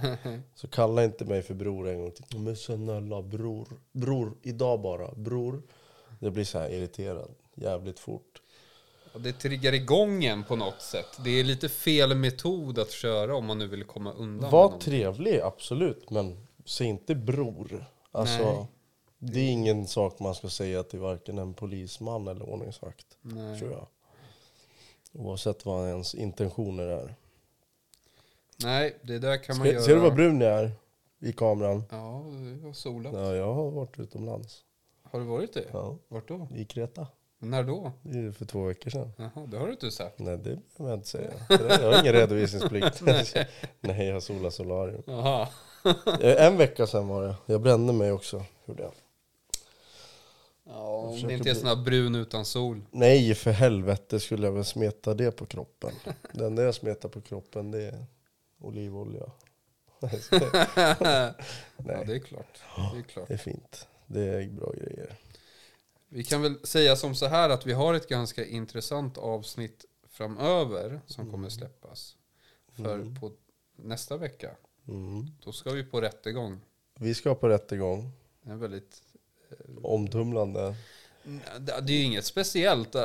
Så 0.56 0.68
kalla 0.68 1.03
inte 1.03 1.25
mig 1.25 1.42
för 1.42 1.53
bror 1.53 1.89
en 1.89 2.00
gång 2.00 2.12
till. 2.12 2.39
Men 2.39 2.56
snälla 2.56 3.22
bror, 3.22 3.68
bror, 3.92 4.34
idag 4.42 4.82
bara, 4.82 5.12
bror. 5.15 5.62
Det 6.20 6.32
blir 6.32 6.44
så 6.44 6.60
här 6.60 6.70
irriterad, 6.70 7.32
jävligt 7.56 8.00
fort. 8.00 8.42
Och 9.13 9.22
Det 9.22 9.34
triggar 9.34 9.74
igång 9.74 10.24
en 10.24 10.44
på 10.44 10.56
något 10.56 10.82
sätt. 10.82 11.20
Det 11.24 11.39
är 11.39 11.44
lite 11.44 11.70
fel 11.70 12.15
metod 12.15 12.80
att 12.80 12.92
köra 12.92 13.36
om 13.36 13.46
man 13.46 13.58
nu 13.58 13.68
vill 13.68 13.84
komma 13.84 14.13
undan. 14.13 14.51
Var 14.51 14.80
trevlig, 14.80 15.39
absolut, 15.39 16.10
men 16.10 16.48
säg 16.65 16.88
inte 16.88 17.15
bror. 17.15 17.86
Alltså, 18.12 18.44
Nej. 18.44 18.68
Det 19.32 19.39
är 19.39 19.50
ingen 19.51 19.88
sak 19.88 20.20
man 20.20 20.36
ska 20.36 20.50
säga 20.50 20.84
till 20.84 21.00
varken 21.00 21.38
en 21.38 21.53
polisman 21.53 22.27
eller 22.27 22.50
ordningsvakt, 22.50 23.06
Nej. 23.22 23.60
tror 23.60 23.72
jag. 23.72 23.88
Oavsett 25.13 25.65
vad 25.65 25.88
ens 25.89 26.15
intentioner 26.15 26.88
är. 26.88 27.15
Nej, 28.63 28.98
det 29.01 29.20
där 29.20 29.38
kan 29.38 29.58
man 29.58 29.68
Ska, 29.68 29.74
göra. 29.74 29.84
ser 29.84 29.94
du 29.96 30.00
vad 30.01 30.15
brun 30.15 30.42
jag 30.42 30.60
är? 30.60 30.72
i 31.20 31.34
kameran. 31.34 31.84
Ja, 31.92 32.24
du 32.30 32.62
har 32.65 32.74
solat. 32.74 33.13
Ja, 33.13 33.36
jag 33.36 33.53
har 33.53 33.72
varit 33.72 34.00
utomlands. 34.00 34.63
Har 35.03 35.20
du 35.20 35.25
varit 35.25 35.53
det? 35.53 35.65
Ja, 35.72 35.98
Vart 36.08 36.27
då? 36.27 36.48
i 36.56 36.65
Kreta. 36.65 37.08
När 37.39 37.63
då? 37.63 37.92
Det 38.01 38.20
är 38.20 38.32
för 38.32 38.46
två 38.46 38.63
veckor 38.63 38.89
sedan. 38.89 39.12
Jaha, 39.18 39.46
det 39.48 39.58
har 39.58 39.65
du 39.68 39.72
inte 39.72 39.92
sagt. 39.92 40.20
Nej, 40.20 40.38
det 40.38 40.44
behöver 40.77 40.92
jag 40.92 40.94
inte 40.98 41.08
säga. 41.08 41.32
Jag 41.50 41.92
har 41.92 42.00
ingen 42.01 42.13
redovisningsplikt. 42.13 43.01
Nej, 43.82 44.08
jag 44.08 44.24
solar 44.24 44.50
solarium. 44.50 45.03
Jaha. 45.06 45.48
Eh, 46.22 46.46
En 46.46 46.58
vecka 46.58 46.88
sedan 46.88 47.08
var 47.08 47.24
det. 47.24 47.36
Jag 47.46 47.62
brände 47.62 47.94
mig 47.94 48.12
också. 48.12 48.44
Gjorde 48.65 48.84
jag. 48.84 48.92
Ja, 50.65 50.88
om 50.98 51.13
det 51.15 51.20
inte 51.22 51.34
är 51.34 51.38
bli- 51.39 51.55
sån 51.55 51.67
här 51.67 51.84
brun 51.84 52.15
utan 52.15 52.46
sol. 52.46 52.82
Nej, 52.91 53.36
för 53.36 53.51
helvete 53.51 54.20
skulle 54.20 54.48
jag 54.48 54.51
väl 54.53 54.65
smeta 54.65 55.13
det 55.13 55.32
på 55.32 55.46
kroppen. 55.46 55.91
Det 56.32 56.46
enda 56.46 56.63
jag 56.63 56.75
smetar 56.75 57.10
på 57.10 57.22
kroppen 57.22 57.72
det 57.72 57.82
är 57.84 58.05
olivolja. 58.60 59.32
Ja, 60.32 61.34
Nej, 61.77 62.03
det 62.05 62.15
är 62.15 62.20
klart. 62.20 62.60
Det 62.93 63.00
är 63.00 63.01
klart. 63.03 63.27
det 63.27 63.34
är 63.34 63.38
fint. 63.38 63.88
Det 64.08 64.22
är 64.22 64.50
bra 64.50 64.72
grejer. 64.72 65.15
Vi 66.10 66.24
kan 66.24 66.41
väl 66.41 66.55
säga 66.63 66.96
som 66.96 67.15
så 67.15 67.25
här 67.27 67.50
att 67.50 67.65
vi 67.65 67.74
har 67.74 67.93
ett 67.93 68.08
ganska 68.10 68.46
intressant 68.46 69.17
avsnitt 69.17 69.86
framöver 70.10 71.01
som 71.05 71.32
kommer 71.32 71.50
släppas. 71.50 72.15
För 72.75 72.96
Mm. 72.96 73.15
på 73.20 73.32
nästa 73.75 74.17
vecka, 74.17 74.51
Mm. 74.88 75.25
då 75.43 75.51
ska 75.51 75.72
vi 75.72 75.84
på 75.84 76.01
rättegång. 76.01 76.60
Vi 77.00 77.13
ska 77.13 77.36
på 77.36 77.50
rättegång. 77.50 78.12
Är 78.46 78.55
väldigt... 78.55 79.01
Omtumlande. 79.83 80.75
Det 81.60 81.81
det 81.81 81.93
är 81.93 81.98
ju 81.98 82.03
inget 82.03 82.25
speciellt. 82.25 82.95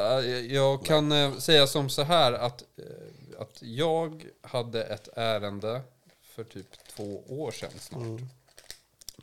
Jag 0.49 0.85
kan 0.85 1.13
eh, 1.13 1.37
säga 1.37 1.67
som 1.67 1.91
så 1.91 2.03
här 2.03 2.33
att, 2.33 2.63
eh, 2.63 3.41
att 3.41 3.63
jag 3.63 4.25
hade 4.43 4.85
ett 4.85 5.09
ärende 5.17 5.81
för 6.23 6.45
typ 6.45 6.67
två 6.97 7.23
år 7.29 7.51
sedan 7.51 7.71
snart. 7.79 8.03
Mm. 8.03 8.29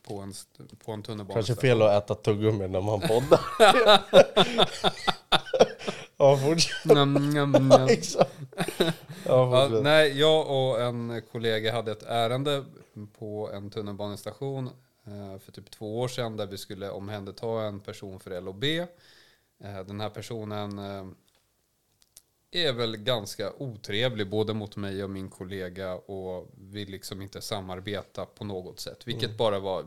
På 0.04 0.20
en, 0.20 0.34
på 0.86 0.92
en 0.92 1.04
tunnelbana. 1.04 1.34
Kanske 1.34 1.56
fel 1.56 1.82
att 1.82 2.04
äta 2.04 2.16
tuggummi 2.16 2.68
när 2.68 2.82
man 2.82 3.02
poddar. 3.02 3.40
ja, 6.18 6.38
fortsätt. 6.38 6.82
Ja, 6.86 6.96
Ja, 9.26 9.70
nej, 9.84 10.20
jag 10.20 10.48
och 10.48 10.82
en 10.82 11.22
kollega 11.32 11.72
hade 11.72 11.92
ett 11.92 12.04
ärende 12.04 12.66
på 13.20 13.50
en 13.54 13.70
tunnelbanestation 13.70 14.70
för 15.40 15.52
typ 15.52 15.72
två 15.72 16.00
år 16.00 16.08
sedan 16.08 16.38
där 16.38 16.46
vi 16.46 16.58
skulle 16.58 16.90
omhänderta 16.90 17.48
en 17.48 17.80
person 17.80 18.20
för 18.20 18.42
LOB. 18.42 18.64
Eh, 18.64 18.88
Den 19.60 20.02
här 20.02 20.10
personen 20.10 20.80
eh, 20.80 21.06
är 22.52 22.74
väl 22.74 22.98
ganska 22.98 23.54
otrevlig 23.58 24.30
både 24.30 24.54
mot 24.54 24.76
mig 24.76 25.04
och 25.04 25.10
min 25.10 25.30
kollega 25.30 25.96
och 25.96 26.52
vill 26.58 26.90
liksom 26.90 27.22
inte 27.22 27.42
samarbeta 27.42 28.26
på 28.26 28.44
något 28.44 28.80
sätt. 28.80 29.08
Vilket 29.08 29.38
bara 29.38 29.60
var, 29.60 29.86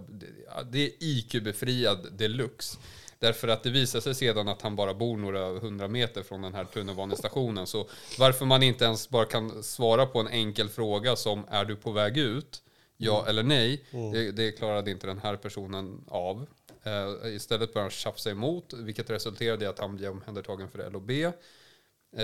det 0.71 0.87
är 0.87 0.93
IQ-befriad 1.01 2.13
deluxe. 2.13 2.79
Därför 3.19 3.49
att 3.49 3.63
det 3.63 3.71
visar 3.71 4.01
sig 4.01 4.15
sedan 4.15 4.49
att 4.49 4.63
han 4.63 4.77
bara 4.77 4.95
bor 4.95 5.17
några 5.17 5.59
hundra 5.59 5.89
meter 5.89 6.23
från 6.23 6.43
den 6.43 6.55
här 6.55 6.65
tunnelbanestationen. 6.65 7.67
Så 7.67 7.89
varför 8.19 8.47
man 8.47 8.63
inte 8.63 8.85
ens 8.85 9.09
bara 9.09 9.25
kan 9.25 9.63
svara 9.63 10.07
på 10.07 10.21
en 10.21 10.29
enkel 10.29 10.69
fråga 10.69 11.17
som 11.17 11.45
är 11.49 11.65
du 11.65 11.77
på 11.77 11.91
väg 11.91 12.19
ut? 12.19 12.63
Ja 13.01 13.27
eller 13.29 13.43
nej. 13.43 13.85
Det, 13.91 14.33
det 14.33 14.53
klarade 14.53 14.91
inte 14.91 15.07
den 15.07 15.19
här 15.19 15.37
personen 15.37 16.05
av. 16.09 16.47
Eh, 16.83 17.35
istället 17.35 17.73
började 17.75 17.85
han 17.85 17.91
tjafsa 17.91 18.31
emot, 18.31 18.73
vilket 18.73 19.11
resulterade 19.11 19.65
i 19.65 19.69
att 19.69 19.79
han 19.79 19.97
blev 19.97 20.11
omhändertagen 20.11 20.69
för 20.69 20.91
LOB. 20.91 21.11
Eh, 21.11 21.33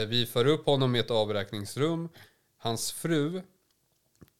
vi 0.09 0.27
för 0.27 0.47
upp 0.47 0.67
honom 0.67 0.97
i 0.97 0.99
ett 0.99 1.11
avräkningsrum. 1.11 2.09
Hans 2.57 2.93
fru 2.93 3.43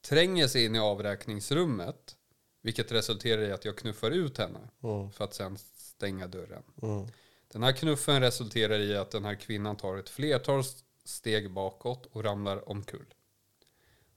tränger 0.01 0.47
sig 0.47 0.65
in 0.65 0.75
i 0.75 0.79
avräkningsrummet, 0.79 2.15
vilket 2.61 2.91
resulterar 2.91 3.41
i 3.41 3.51
att 3.51 3.65
jag 3.65 3.77
knuffar 3.77 4.11
ut 4.11 4.37
henne 4.37 4.59
Mm. 4.83 5.11
för 5.11 5.23
att 5.23 5.33
sen 5.33 5.57
stänga 5.75 6.27
dörren. 6.27 6.63
Mm. 6.81 7.07
Den 7.47 7.63
här 7.63 7.71
knuffen 7.71 8.21
resulterar 8.21 8.79
i 8.79 8.97
att 8.97 9.11
den 9.11 9.25
här 9.25 9.35
kvinnan 9.35 9.75
tar 9.75 9.97
ett 9.97 10.09
flertal 10.09 10.63
steg 11.03 11.51
bakåt 11.51 12.05
och 12.11 12.23
ramlar 12.23 12.69
omkull. 12.69 13.13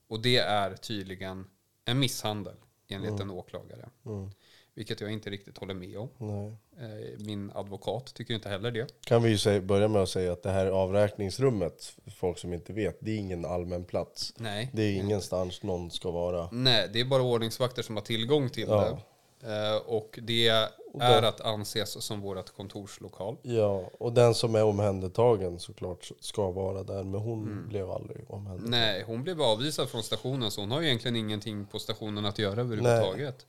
Och 0.07 0.21
det 0.21 0.37
är 0.37 0.75
tydligen 0.75 1.47
en 1.85 1.99
misshandel 1.99 2.55
enligt 2.89 3.19
en 3.19 3.29
åklagare. 3.31 3.89
Mm. 4.05 4.29
Vilket 4.75 5.01
jag 5.01 5.11
inte 5.11 5.29
riktigt 5.29 5.57
håller 5.57 5.73
med 5.73 5.97
om. 5.97 6.09
Nej. 6.17 6.57
Eh, 6.79 7.19
Min 7.19 7.51
advokat 7.55 8.13
tycker 8.13 8.33
inte 8.33 8.49
heller 8.49 8.71
det. 8.71 8.87
Kan 9.05 9.23
vi 9.23 9.29
ju 9.29 9.37
säga, 9.37 9.61
börja 9.61 9.87
med 9.87 10.01
att 10.01 10.09
säga 10.09 10.31
att 10.33 10.43
det 10.43 10.51
här 10.51 10.65
avräkningsrummet, 10.65 11.83
för 12.03 12.11
folk 12.11 12.37
som 12.37 12.53
inte 12.53 12.73
vet, 12.73 12.97
det 13.01 13.11
är 13.11 13.17
ingen 13.17 13.45
allmän 13.45 13.85
plats. 13.85 14.33
Nej. 14.37 14.69
Det 14.73 14.83
är 14.83 14.93
ingenstans 14.93 15.63
någon 15.63 15.91
ska 15.91 16.11
vara. 16.11 16.49
Nej, 16.51 16.89
det 16.93 16.99
är 16.99 17.05
bara 17.05 17.23
ordningsvakter 17.23 17.81
som 17.81 17.95
har 17.95 18.03
tillgång 18.03 18.49
till 18.49 18.65
Ja. 18.67 18.81
det. 18.81 18.97
Eh, 19.43 19.75
Och 19.85 20.19
det 20.21 20.47
är 20.47 21.23
att 21.23 21.41
anses 21.41 22.03
som 22.03 22.21
vårt 22.21 22.55
kontorslokal. 22.55 23.37
Ja, 23.41 23.89
och 23.99 24.13
den 24.13 24.35
som 24.35 24.55
är 24.55 24.63
omhändertagen 24.63 25.59
såklart 25.59 26.11
ska 26.19 26.51
vara 26.51 26.83
där, 26.83 27.03
men 27.03 27.21
hon 27.21 27.67
blev 27.67 27.91
aldrig 27.91 28.25
omhändertagen. 28.29 28.71
Nej, 28.71 29.03
hon 29.07 29.23
blev 29.23 29.41
avvisad 29.41 29.89
från 29.89 30.03
stationen 30.03 30.51
så 30.51 30.61
hon 30.61 30.71
har 30.71 30.81
egentligen 30.81 31.15
ingenting 31.15 31.65
på 31.65 31.79
stationen 31.79 32.25
att 32.25 32.39
göra 32.39 32.61
överhuvudtaget. 32.61 33.45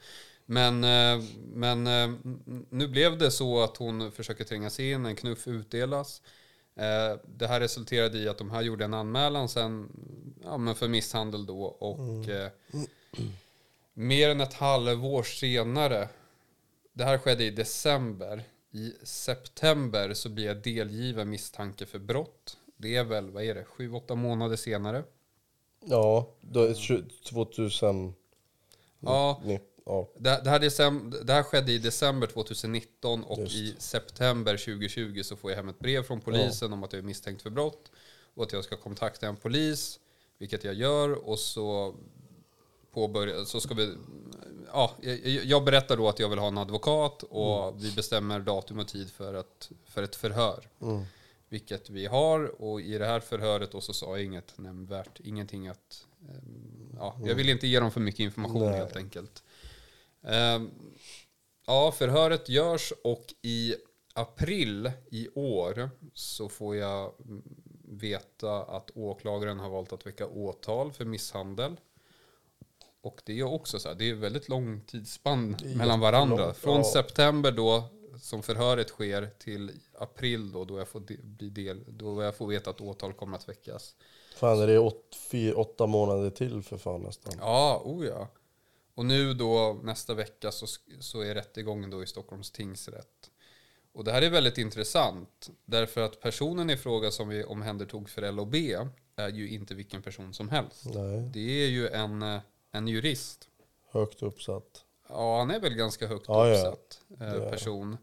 Men, 0.47 0.85
eh, 0.85 1.25
men 1.55 1.87
eh, 1.87 2.11
nu 2.71 2.89
blev 2.89 3.19
det 3.19 3.31
så 3.31 3.63
att 3.63 3.77
hon 3.77 4.13
försöker 4.13 4.45
tränga 4.45 4.71
sig 4.71 4.91
in, 4.91 5.07
en 5.07 5.17
knuff 5.17 5.49
utdelas. 5.49 6.23
Det 7.27 7.47
här 7.47 7.61
resulterade 7.61 8.19
i 8.19 8.29
att 8.29 8.39
de 8.39 8.51
här 8.51 8.63
gjorde 8.63 8.85
en 8.85 8.95
anmälan 8.95 9.49
sen 9.49 9.89
ja, 10.45 10.57
men 10.59 10.75
för 10.75 10.89
misshandel 10.89 11.47
då 11.47 11.63
och 11.63 12.29
eh, 12.29 12.51
mer 13.95 14.29
än 14.29 14.41
ett 14.41 14.55
halvår 14.55 15.23
senare, 15.23 16.09
det 16.93 17.05
här 17.05 17.19
skedde 17.19 17.45
i 17.45 17.51
december, 17.51 18.43
i 18.71 18.93
september 19.03 20.15
så 20.15 20.29
blir 20.29 20.47
jag 20.47 20.57
delgiven 20.57 21.31
misstanke 21.31 21.87
för 21.87 21.99
brott. 21.99 22.57
Det 22.77 22.97
är 22.97 23.05
väl, 23.05 23.31
vad 23.31 23.45
är 23.45 23.55
det, 23.55 23.65
sju, 23.65 23.93
åtta 23.93 24.15
månader 24.15 24.57
senare. 24.57 25.05
Ja, 25.85 26.31
då 26.41 26.63
är 26.63 26.75
tju- 26.75 27.23
2000... 27.29 28.15
Ja, 29.01 29.43
ja. 29.85 30.09
det, 30.19 30.41
det, 30.45 30.51
här 30.51 30.59
decem, 30.59 31.15
det 31.25 31.33
här 31.33 31.43
skedde 31.43 31.73
i 31.73 31.79
december 31.79 32.27
2019 32.27 33.25
och 33.25 33.39
Just. 33.39 33.55
i 33.57 33.75
september 33.79 34.57
2020 34.57 35.23
så 35.23 35.37
får 35.37 35.51
jag 35.51 35.57
hem 35.57 35.69
ett 35.69 35.79
brev 35.79 36.03
från 36.03 36.21
polisen 36.21 36.73
om 36.73 36.83
att 36.83 36.93
jag 36.93 36.99
är 36.99 37.07
misstänkt 37.07 37.43
för 37.43 37.51
brott 37.51 37.91
och 38.35 38.43
att 38.43 38.53
jag 38.53 38.65
ska 38.65 38.77
kontakta 38.77 39.27
en 39.27 39.37
polis, 39.37 40.01
vilket 40.39 40.65
jag 40.65 40.75
gör 40.75 41.29
och 41.29 41.39
så 41.39 41.95
påbörja, 42.93 43.45
så 43.45 43.61
ska 43.61 43.75
vi, 43.75 43.95
ja, 44.73 44.97
jag, 45.45 45.65
berättar 45.65 45.97
då 45.97 46.09
att 46.09 46.19
jag 46.19 46.29
vill 46.29 46.39
ha 46.39 46.49
en 46.49 46.59
advokat 46.59 47.23
och 47.23 47.85
vi 47.85 47.93
bestämmer 47.93 48.41
datum 48.41 48.79
och 48.79 48.89
tid 48.89 49.11
för, 49.11 49.35
att, 49.35 49.71
för 49.85 50.03
ett 50.03 50.17
förhör. 50.17 50.69
Mm. 50.83 51.03
Vilket 51.49 51.91
vi 51.91 52.07
har 52.07 52.63
och 52.63 52.81
i 52.81 52.99
det 52.99 53.07
här 53.07 53.21
förhöret 53.21 53.73
då 53.73 53.81
så 53.81 53.93
sa 53.93 54.17
jag 54.17 54.25
inget 54.25 54.59
nämnvärt, 54.59 55.21
ingenting 55.21 55.69
att, 55.69 56.07
ehm, 56.29 56.97
ja, 56.97 57.19
jag 57.25 57.35
vill 57.35 57.49
inte 57.49 57.67
ge 57.67 57.81
dem 57.81 57.91
för 57.91 58.01
mycket 58.01 58.21
information 58.21 58.63
Nej. 58.63 58.79
helt 58.79 58.97
enkelt. 58.97 59.43
Ehm, 60.23 60.71
ja, 61.67 61.93
förhöret 61.93 62.49
görs 62.49 62.93
och 63.05 63.35
i 63.43 63.75
april 64.15 64.93
i 65.11 65.29
år 65.35 65.91
så 66.15 66.49
får 66.49 66.77
jag 66.77 67.13
mm, 67.25 67.43
veta 67.89 68.63
att 68.63 68.91
åklagaren 68.95 69.61
har 69.61 69.71
valt 69.71 69.93
att 69.93 70.07
väcka 70.07 70.27
åtal 70.27 70.93
för 70.93 71.05
misshandel. 71.05 71.77
Och 73.03 73.23
det 73.25 73.39
är 73.41 73.45
också 73.45 73.79
så 73.79 73.89
här, 73.89 73.95
det 73.95 74.11
är 74.11 74.15
väldigt 74.15 74.49
lång 74.49 74.81
tidsspann 74.81 75.57
mellan 75.77 76.01
varandra. 76.01 76.35
jättelångt, 76.37 76.57
Från 76.57 76.77
ja. 76.77 76.85
september 76.85 77.53
då, 77.53 77.85
som 78.21 78.43
förhöret 78.43 78.89
sker, 78.89 79.31
till 79.39 79.71
april 79.99 80.53
då, 80.53 80.65
då 80.65 80.79
jag 80.79 80.89
får, 80.89 81.01
bli 81.01 81.51
del, 81.51 81.85
då 81.89 82.23
jag 82.23 82.37
får 82.37 82.47
veta 82.47 82.71
att 82.71 82.81
åtal 82.81 83.13
kommer 83.13 83.37
att 83.37 83.49
väckas. 83.49 83.95
Fan, 84.37 84.61
är 84.61 84.67
det 84.67 84.79
åt, 84.79 85.17
fyra, 85.31 85.57
åtta 85.57 85.87
månader 85.87 86.31
till 86.31 86.63
för 86.63 86.79
fan 86.79 87.03
nästan? 87.03 87.35
Ja, 87.41 87.83
oh 87.85 88.07
ja. 88.07 88.29
Och 88.95 89.07
nu 89.07 89.35
då 89.35 89.81
nästa 89.83 90.15
vecka 90.15 90.53
så, 90.53 90.67
så 91.01 91.21
är 91.21 91.35
rättegången 91.35 91.91
då 91.91 92.03
i 92.03 92.07
Stockholms 92.07 92.51
tingsrätt. 92.51 93.31
Och 93.93 94.05
det 94.05 94.13
här 94.13 94.23
är 94.23 94.31
väldigt 94.31 94.59
intressant. 94.59 95.51
Därför 95.65 96.01
att 96.01 96.21
personen 96.21 96.71
i 96.71 96.77
fråga 96.77 97.11
som 97.11 97.29
vi 97.29 97.45
omhändertog 97.45 98.09
för 98.09 98.33
LOB 98.33 98.55
är 99.17 99.29
ju 99.29 99.49
inte 99.49 99.75
vilken 99.75 100.03
person 100.03 100.35
som 100.35 100.49
helst. 100.49 100.85
Nej, 100.95 101.31
Det 101.33 101.65
är 101.65 101.69
ju 101.69 101.89
en, 101.89 102.23
eh, 102.23 102.41
en 102.73 102.89
jurist. 102.89 103.49
högt 103.93 104.23
uppsatt. 104.23 104.85
Ja, 105.09 105.39
han 105.39 105.51
är 105.51 105.61
väl 105.61 105.75
ganska 105.75 106.07
högt 106.07 106.25
Ja, 106.29 106.49
ja. 106.49 106.55
uppsatt 106.55 107.01
eh, 107.11 107.17
Det 107.19 107.25
är 107.47 107.51
person. 107.51 107.97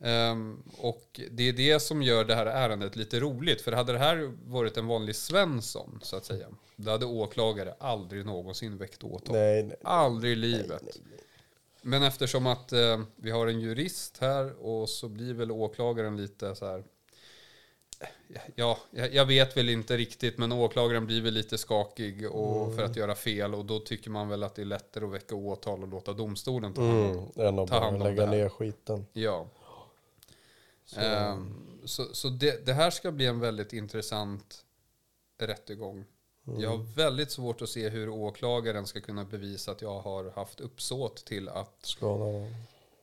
Ehm, 0.00 0.62
och 0.78 1.20
det 1.30 1.48
är 1.48 1.52
det 1.52 1.80
som 1.80 2.02
gör 2.02 2.24
det 2.24 2.34
här 2.34 2.46
ärendet 2.46 2.96
lite 2.96 3.20
roligt. 3.20 3.60
För 3.62 3.72
hade 3.72 3.92
det 3.92 3.98
här 3.98 4.32
varit 4.44 4.76
en 4.76 4.86
vanlig 4.86 5.16
Svensson, 5.16 6.00
så 6.02 6.16
att 6.16 6.24
säga, 6.24 6.46
då 6.76 6.90
hade 6.90 7.06
åklagare 7.06 7.74
aldrig 7.78 8.26
någonsin 8.26 8.76
väckt 8.76 9.04
åtal. 9.04 9.34
Nej, 9.36 9.62
nej. 9.62 9.76
Aldrig 9.82 10.32
i 10.32 10.36
livet. 10.36 10.82
Men 11.82 12.02
eftersom 12.02 12.46
att 12.46 12.72
eh, 12.72 13.00
vi 13.16 13.30
har 13.30 13.46
en 13.46 13.60
jurist 13.60 14.18
här 14.18 14.52
och 14.66 14.88
så 14.88 15.08
blir 15.08 15.34
väl 15.34 15.50
åklagaren 15.50 16.16
lite 16.16 16.54
så 16.54 16.66
här 16.66 16.84
Ja, 18.54 18.78
jag 18.92 19.26
vet 19.26 19.56
väl 19.56 19.68
inte 19.68 19.96
riktigt, 19.96 20.38
men 20.38 20.52
åklagaren 20.52 21.06
blir 21.06 21.22
väl 21.22 21.34
lite 21.34 21.58
skakig 21.58 22.30
och, 22.30 22.74
för 22.74 22.82
att 22.82 22.96
göra 22.96 23.14
fel 23.14 23.54
och 23.54 23.64
då 23.64 23.80
tycker 23.80 24.10
man 24.10 24.28
väl 24.28 24.42
att 24.42 24.54
det 24.54 24.62
är 24.62 24.66
lättare 24.66 25.04
att 25.04 25.12
väcka 25.12 25.34
åtal 25.34 25.82
och 25.82 25.88
låta 25.88 26.12
domstolen 26.12 26.74
ta 26.74 26.82
hand 26.82 27.16
om 27.16 27.30
Mm, 27.36 27.48
än 27.48 27.58
att 27.58 27.68
Ta 27.68 27.80
hand 27.80 27.96
om 27.96 28.02
lägga 28.02 28.26
det 28.26 28.30
ner 28.30 28.48
skiten. 28.48 29.06
Ja. 29.12 29.46
Så, 30.84 31.00
så, 31.84 32.14
så 32.14 32.28
det, 32.28 32.66
det 32.66 32.72
här 32.72 32.90
ska 32.90 33.12
bli 33.12 33.26
en 33.26 33.40
väldigt 33.40 33.72
intressant 33.72 34.64
rättegång. 35.38 36.04
Jag 36.58 36.70
har 36.70 36.94
väldigt 36.96 37.30
svårt 37.30 37.62
att 37.62 37.68
se 37.68 37.88
hur 37.88 38.08
åklagaren 38.08 38.86
ska 38.86 39.00
kunna 39.00 39.24
bevisa 39.24 39.72
att 39.72 39.82
jag 39.82 40.00
har 40.00 40.30
haft 40.30 40.60
uppsåt 40.60 41.24
till 41.24 41.48
att... 41.48 41.78
Skada 41.82 42.24
någon. 42.24 42.54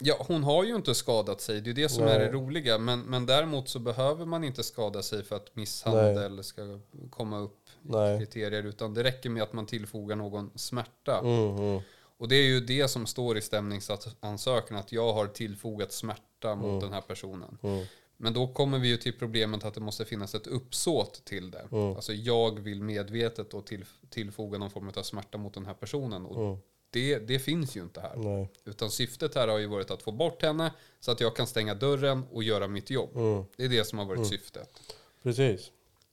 Ja, 0.06 0.26
hon 0.28 0.44
har 0.44 0.64
ju 0.64 0.76
inte 0.76 0.96
skadat 0.96 1.42
sig, 1.42 1.62
det 1.62 1.70
är 1.70 1.74
det 1.74 1.90
som 1.90 2.06
Nej. 2.06 2.16
är 2.16 2.20
det 2.20 2.32
roliga. 2.32 2.78
Men, 2.78 3.00
men 3.00 3.26
däremot 3.26 3.70
så 3.70 3.80
behöver 3.80 4.26
man 4.26 4.44
inte 4.44 4.64
skada 4.64 5.04
sig 5.04 5.24
för 5.24 5.36
att 5.36 5.56
misshandel 5.56 6.44
ska 6.44 6.80
komma 7.10 7.40
upp 7.40 7.70
i 7.84 7.92
Nej. 7.92 8.20
kriterier. 8.20 8.64
Utan 8.64 8.94
det 8.94 9.04
räcker 9.04 9.30
med 9.30 9.44
att 9.44 9.54
man 9.54 9.66
tillfogar 9.66 10.16
någon 10.16 10.52
smärta. 10.56 11.20
Mm, 11.20 11.58
mm. 11.58 11.82
Och 12.18 12.28
det 12.28 12.36
är 12.36 12.44
ju 12.44 12.60
det 12.60 12.88
som 12.88 13.06
står 13.06 13.38
i 13.38 13.42
stämningsansökan, 13.42 14.78
att 14.78 14.92
jag 14.92 15.14
har 15.14 15.28
tillfogat 15.28 15.92
smärta 15.92 16.56
mot 16.56 16.82
den 16.82 16.94
här 16.94 17.02
personen. 17.02 17.58
Mm. 17.62 17.86
Men 18.18 18.34
då 18.34 18.48
kommer 18.48 18.80
vi 18.80 18.88
ju 18.88 18.98
till 18.98 19.14
problemet 19.20 19.66
att 19.66 19.74
det 19.74 19.82
måste 19.82 20.06
finnas 20.06 20.36
ett 20.36 20.48
uppsåt 20.48 21.26
till 21.26 21.52
det. 21.52 21.68
Mm. 21.72 21.96
Alltså 21.96 22.14
jag 22.14 22.60
vill 22.60 22.82
medvetet 22.82 23.52
då 23.52 23.62
till, 23.62 23.86
tillfoga 24.10 24.58
någon 24.58 24.70
form 24.70 24.92
av 24.98 25.04
smärta 25.04 25.38
mot 25.38 25.54
den 25.54 25.66
här 25.66 25.74
personen. 25.74 26.26
Och 26.26 26.38
Mm. 26.46 26.58
Det, 26.94 27.20
det 27.20 27.40
finns 27.40 27.78
ju 27.78 27.82
inte 27.82 28.02
här. 28.02 28.16
Nej. 28.16 28.50
Utan 28.66 28.92
syftet 28.92 29.36
här 29.36 29.48
har 29.48 29.58
ju 29.58 29.68
varit 29.68 29.92
att 29.92 30.04
få 30.04 30.12
bort 30.12 30.42
henne 30.42 30.74
så 31.00 31.12
att 31.12 31.20
jag 31.20 31.36
kan 31.36 31.48
stänga 31.48 31.76
dörren 31.76 32.24
och 32.32 32.44
göra 32.44 32.68
mitt 32.68 32.90
jobb. 32.90 33.16
Mm. 33.16 33.44
Det 33.56 33.66
är 33.66 33.70
det 33.70 33.86
som 33.86 34.00
har 34.00 34.06
varit 34.06 34.28
syftet. 34.28 34.70
Precis. 35.24 35.72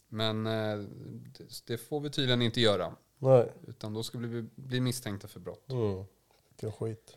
Men 0.08 0.46
eh, 0.46 0.84
det, 1.64 1.78
får 1.78 2.00
vi 2.00 2.10
tydligen 2.10 2.42
inte 2.42 2.60
göra. 2.60 2.94
Nej. 3.18 3.52
Utan 3.66 3.94
då 3.94 4.02
ska 4.02 4.18
vi 4.18 4.44
bli 4.54 4.80
misstänkta 4.80 5.28
för 5.28 5.40
brott. 5.40 5.70
Mm. 5.70 6.04
Vilken 6.49 6.72
skit. 6.72 7.16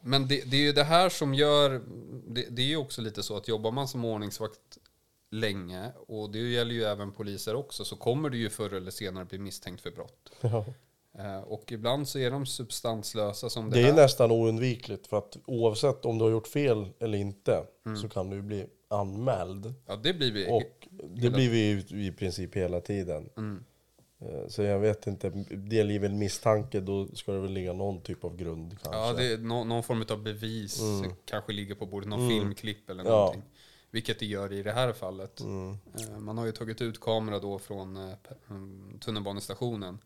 Men 0.00 0.28
det, 0.28 0.50
det 0.50 0.56
är 0.56 0.60
ju 0.60 0.72
det 0.72 0.84
här 0.84 1.08
som 1.08 1.34
gör, 1.34 1.82
det, 2.26 2.46
det 2.50 2.62
är 2.62 2.66
ju 2.66 2.76
också 2.76 3.02
lite 3.02 3.22
så 3.22 3.36
att 3.36 3.48
jobbar 3.48 3.70
man 3.70 3.88
som 3.88 4.04
ordningsvakt 4.04 4.78
länge, 5.30 5.92
och 6.06 6.30
det 6.30 6.38
gäller 6.38 6.74
ju 6.74 6.84
även 6.84 7.12
poliser 7.12 7.54
också, 7.54 7.84
så 7.84 7.96
kommer 7.96 8.30
du 8.30 8.38
ju 8.38 8.50
förr 8.50 8.72
eller 8.72 8.90
senare 8.90 9.24
bli 9.24 9.38
misstänkt 9.38 9.80
för 9.80 9.90
brott. 9.90 10.32
Ja. 10.40 10.64
Eh, 11.18 11.40
och 11.40 11.72
ibland 11.72 12.08
så 12.08 12.18
är 12.18 12.30
de 12.30 12.46
substanslösa 12.46 13.50
som 13.50 13.70
det, 13.70 13.76
Det 13.76 13.82
är 13.82 13.84
här. 13.92 14.02
nästan 14.02 14.30
oundvikligt 14.30 15.06
för 15.06 15.18
att 15.18 15.36
oavsett 15.46 16.04
om 16.04 16.18
du 16.18 16.24
har 16.24 16.30
gjort 16.32 16.46
fel 16.46 16.88
eller 16.98 17.18
inte 17.18 17.64
Mm. 17.86 17.96
så 17.98 18.08
kan 18.08 18.30
du 18.30 18.42
bli 18.42 18.66
anmäld. 18.88 19.74
Ja, 19.86 19.96
det 19.96 20.14
blir 20.14 20.32
vi. 20.32 20.46
Och 20.50 20.88
det 21.14 21.30
blir 21.30 21.50
vi 21.50 21.84
i 22.06 22.12
princip 22.12 22.56
hela 22.56 22.80
tiden. 22.80 23.28
Mm. 23.36 23.64
Eh, 24.20 24.48
Så 24.48 24.62
jag 24.62 24.78
vet 24.78 25.06
inte, 25.06 25.30
del 25.50 25.90
i 25.90 25.98
väl 25.98 26.12
misstanke 26.14 26.80
då 26.80 27.06
ska 27.14 27.32
det 27.32 27.40
väl 27.40 27.52
ligga 27.52 27.72
någon 27.72 28.00
typ 28.00 28.24
av 28.24 28.36
grund 28.36 28.78
kanske. 28.82 29.00
Ja, 29.00 29.12
det 29.12 29.32
är 29.32 29.38
nå- 29.38 29.64
någon 29.64 29.82
form 29.82 30.04
av 30.10 30.22
bevis 30.22 30.80
kanske 31.24 31.52
ligger 31.52 31.74
på 31.74 31.86
bordet, 31.86 32.08
någon 32.08 32.28
filmklipp 32.28 32.90
eller 32.90 33.00
Mm. 33.02 33.12
Ja. 33.12 33.18
någonting. 33.18 33.42
Vilket 33.90 34.18
det 34.18 34.26
gör 34.26 34.52
i 34.52 34.62
det 34.62 34.72
här 34.72 34.92
fallet. 34.92 35.40
Mm. 35.40 35.70
Eh, 35.98 36.18
Man 36.18 36.38
har 36.38 36.46
ju 36.46 36.52
tagit 36.52 36.82
ut 36.82 37.00
kamera 37.00 37.38
då 37.38 37.58
från 37.58 37.96
mm, 38.50 38.98
tunnelbanestationen. 39.00 39.98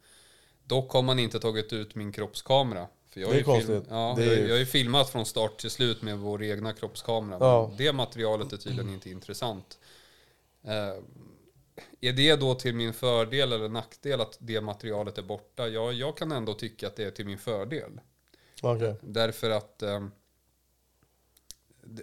Dock 0.66 0.92
har 0.92 1.02
man 1.02 1.18
inte 1.18 1.40
tagit 1.40 1.72
ut 1.72 1.94
min 1.94 2.12
kroppskamera. 2.12 2.86
För 3.08 3.20
jag 3.20 3.30
Det 3.30 3.38
är 3.38 3.42
konstigt. 3.42 3.84
ja, 3.90 4.14
Det 4.16 4.24
är 4.24 4.40
jag, 4.40 4.48
jag 4.48 4.58
ju 4.58 4.66
filmat 4.66 5.10
från 5.10 5.26
start 5.26 5.58
till 5.58 5.70
slut 5.70 6.02
med 6.02 6.18
vår 6.18 6.42
egna 6.42 6.72
kroppskamera. 6.72 7.38
Ja. 7.40 7.66
Men 7.68 7.76
det 7.76 7.92
materialet 7.92 8.52
är 8.52 8.56
tydligen 8.56 8.90
inte 8.92 9.10
intressant. 9.10 9.78
Eh, 10.64 11.02
är 12.00 12.12
det 12.12 12.36
då 12.36 12.54
till 12.54 12.74
min 12.74 12.92
fördel 12.92 13.52
eller 13.52 13.68
nackdel 13.68 14.20
att 14.20 14.36
det 14.40 14.60
materialet 14.60 15.18
är 15.18 15.22
borta? 15.22 15.68
Ja, 15.68 15.92
jag 15.92 16.16
kan 16.16 16.32
ändå 16.32 16.54
tycka 16.54 16.86
att 16.86 16.96
det 16.96 17.04
är 17.04 17.10
till 17.10 17.26
min 17.26 17.38
fördel. 17.38 18.00
Okej. 18.62 18.94
Därför 19.00 19.50
att 19.50 19.82
eh, 19.82 20.06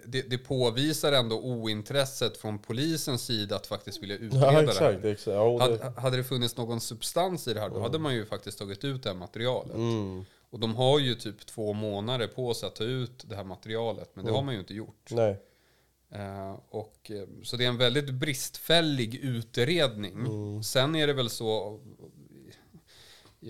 det, 0.04 0.22
det 0.30 0.38
påvisar 0.38 1.12
ändå 1.12 1.40
ointresset 1.40 2.36
från 2.36 2.58
polisens 2.58 3.22
sida 3.24 3.56
att 3.56 3.66
faktiskt 3.66 4.02
vilja 4.02 4.16
utreda 4.18 4.46
Ja 4.46 4.50
det 4.50 4.56
här. 4.56 4.62
exakt, 4.64 5.04
exakt. 5.04 5.34
Ja, 5.34 5.60
Hade, 5.60 5.92
hade 6.00 6.16
det 6.16 6.24
funnits 6.24 6.56
någon 6.56 6.80
substans 6.80 7.48
i 7.48 7.54
det 7.54 7.60
här, 7.60 7.68
då 7.70 7.80
hade 7.80 7.98
man 7.98 8.14
ju 8.14 8.26
faktiskt 8.26 8.58
tagit 8.58 8.84
ut 8.84 9.02
det 9.02 9.08
här 9.08 9.16
materialet. 9.16 9.74
mm. 9.74 10.24
Och 10.50 10.60
de 10.60 10.74
har 10.76 10.98
ju 10.98 11.14
typ 11.14 11.46
två 11.46 11.72
månader 11.72 12.26
på 12.26 12.54
sig 12.54 12.66
att 12.66 12.76
ta 12.76 12.84
ut 12.84 13.24
det 13.28 13.36
här 13.36 13.44
materialet, 13.44 14.10
men 14.14 14.24
det 14.24 14.32
har 14.32 14.42
man 14.42 14.54
ju 14.54 14.60
inte 14.60 14.74
gjort. 14.74 15.10
Nej. 15.10 15.36
Eh, 16.10 16.56
och, 16.70 17.10
eh, 17.10 17.24
så 17.42 17.56
det 17.56 17.64
är 17.64 17.68
en 17.68 17.76
väldigt 17.76 18.10
bristfällig 18.14 19.14
utredning. 19.14 20.14
Sen 20.64 20.96
är 20.96 21.06
det 21.06 21.12
väl 21.12 21.30
så, 21.30 21.80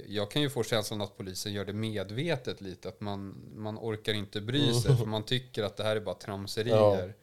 jag 0.07 0.31
kan 0.31 0.43
ju 0.43 0.51
få 0.51 0.63
känslan 0.63 1.01
att 1.01 1.17
polisen 1.17 1.53
gör 1.53 1.65
det 1.65 1.73
medvetet 1.73 2.61
lite, 2.61 2.89
att 2.89 3.01
man, 3.01 3.51
man 3.55 3.79
orkar 3.79 4.13
inte 4.15 4.41
bry 4.41 4.75
sig, 4.75 4.97
för 4.97 5.07
man 5.07 5.23
tycker 5.23 5.63
att 5.63 5.77
det 5.77 5.85
här 5.85 5.97
är 5.97 6.01
bara 6.01 6.15
tramserier. 6.15 7.15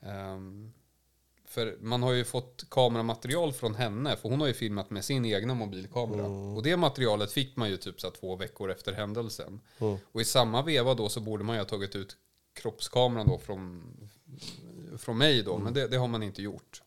Ehm, 0.00 0.72
för 1.44 1.76
man 1.80 2.02
har 2.02 2.12
ju 2.12 2.24
fått 2.24 2.70
kameramaterial 2.70 3.52
från 3.52 3.74
henne, 3.74 4.16
för 4.16 4.28
hon 4.28 4.40
har 4.40 4.46
ju 4.46 4.54
filmat 4.54 4.90
med 4.90 5.04
sin 5.04 5.24
egna 5.24 5.54
mobilkamera. 5.54 6.26
Och 6.26 6.62
det 6.62 6.76
materialet 6.76 7.32
fick 7.32 7.56
man 7.56 7.70
ju 7.70 7.76
typ 7.76 8.00
så 8.00 8.10
två 8.10 8.36
veckor 8.36 8.70
efter 8.70 8.92
händelsen. 8.92 9.60
Mm. 9.78 9.98
Och 10.12 10.20
i 10.20 10.24
samma 10.24 10.62
veva 10.62 10.94
då 10.94 11.08
så 11.08 11.20
borde 11.20 11.44
man 11.44 11.56
ju 11.56 11.60
ha 11.60 11.66
tagit 11.68 11.96
ut 11.96 12.16
kroppskameran 12.52 13.26
då 13.26 13.38
från, 13.38 13.82
från 14.98 15.18
mig 15.18 15.42
då, 15.42 15.58
men 15.58 15.74
det, 15.74 15.88
det 15.88 15.96
har 15.96 16.08
man 16.08 16.22
inte 16.22 16.42
gjort. 16.42 16.82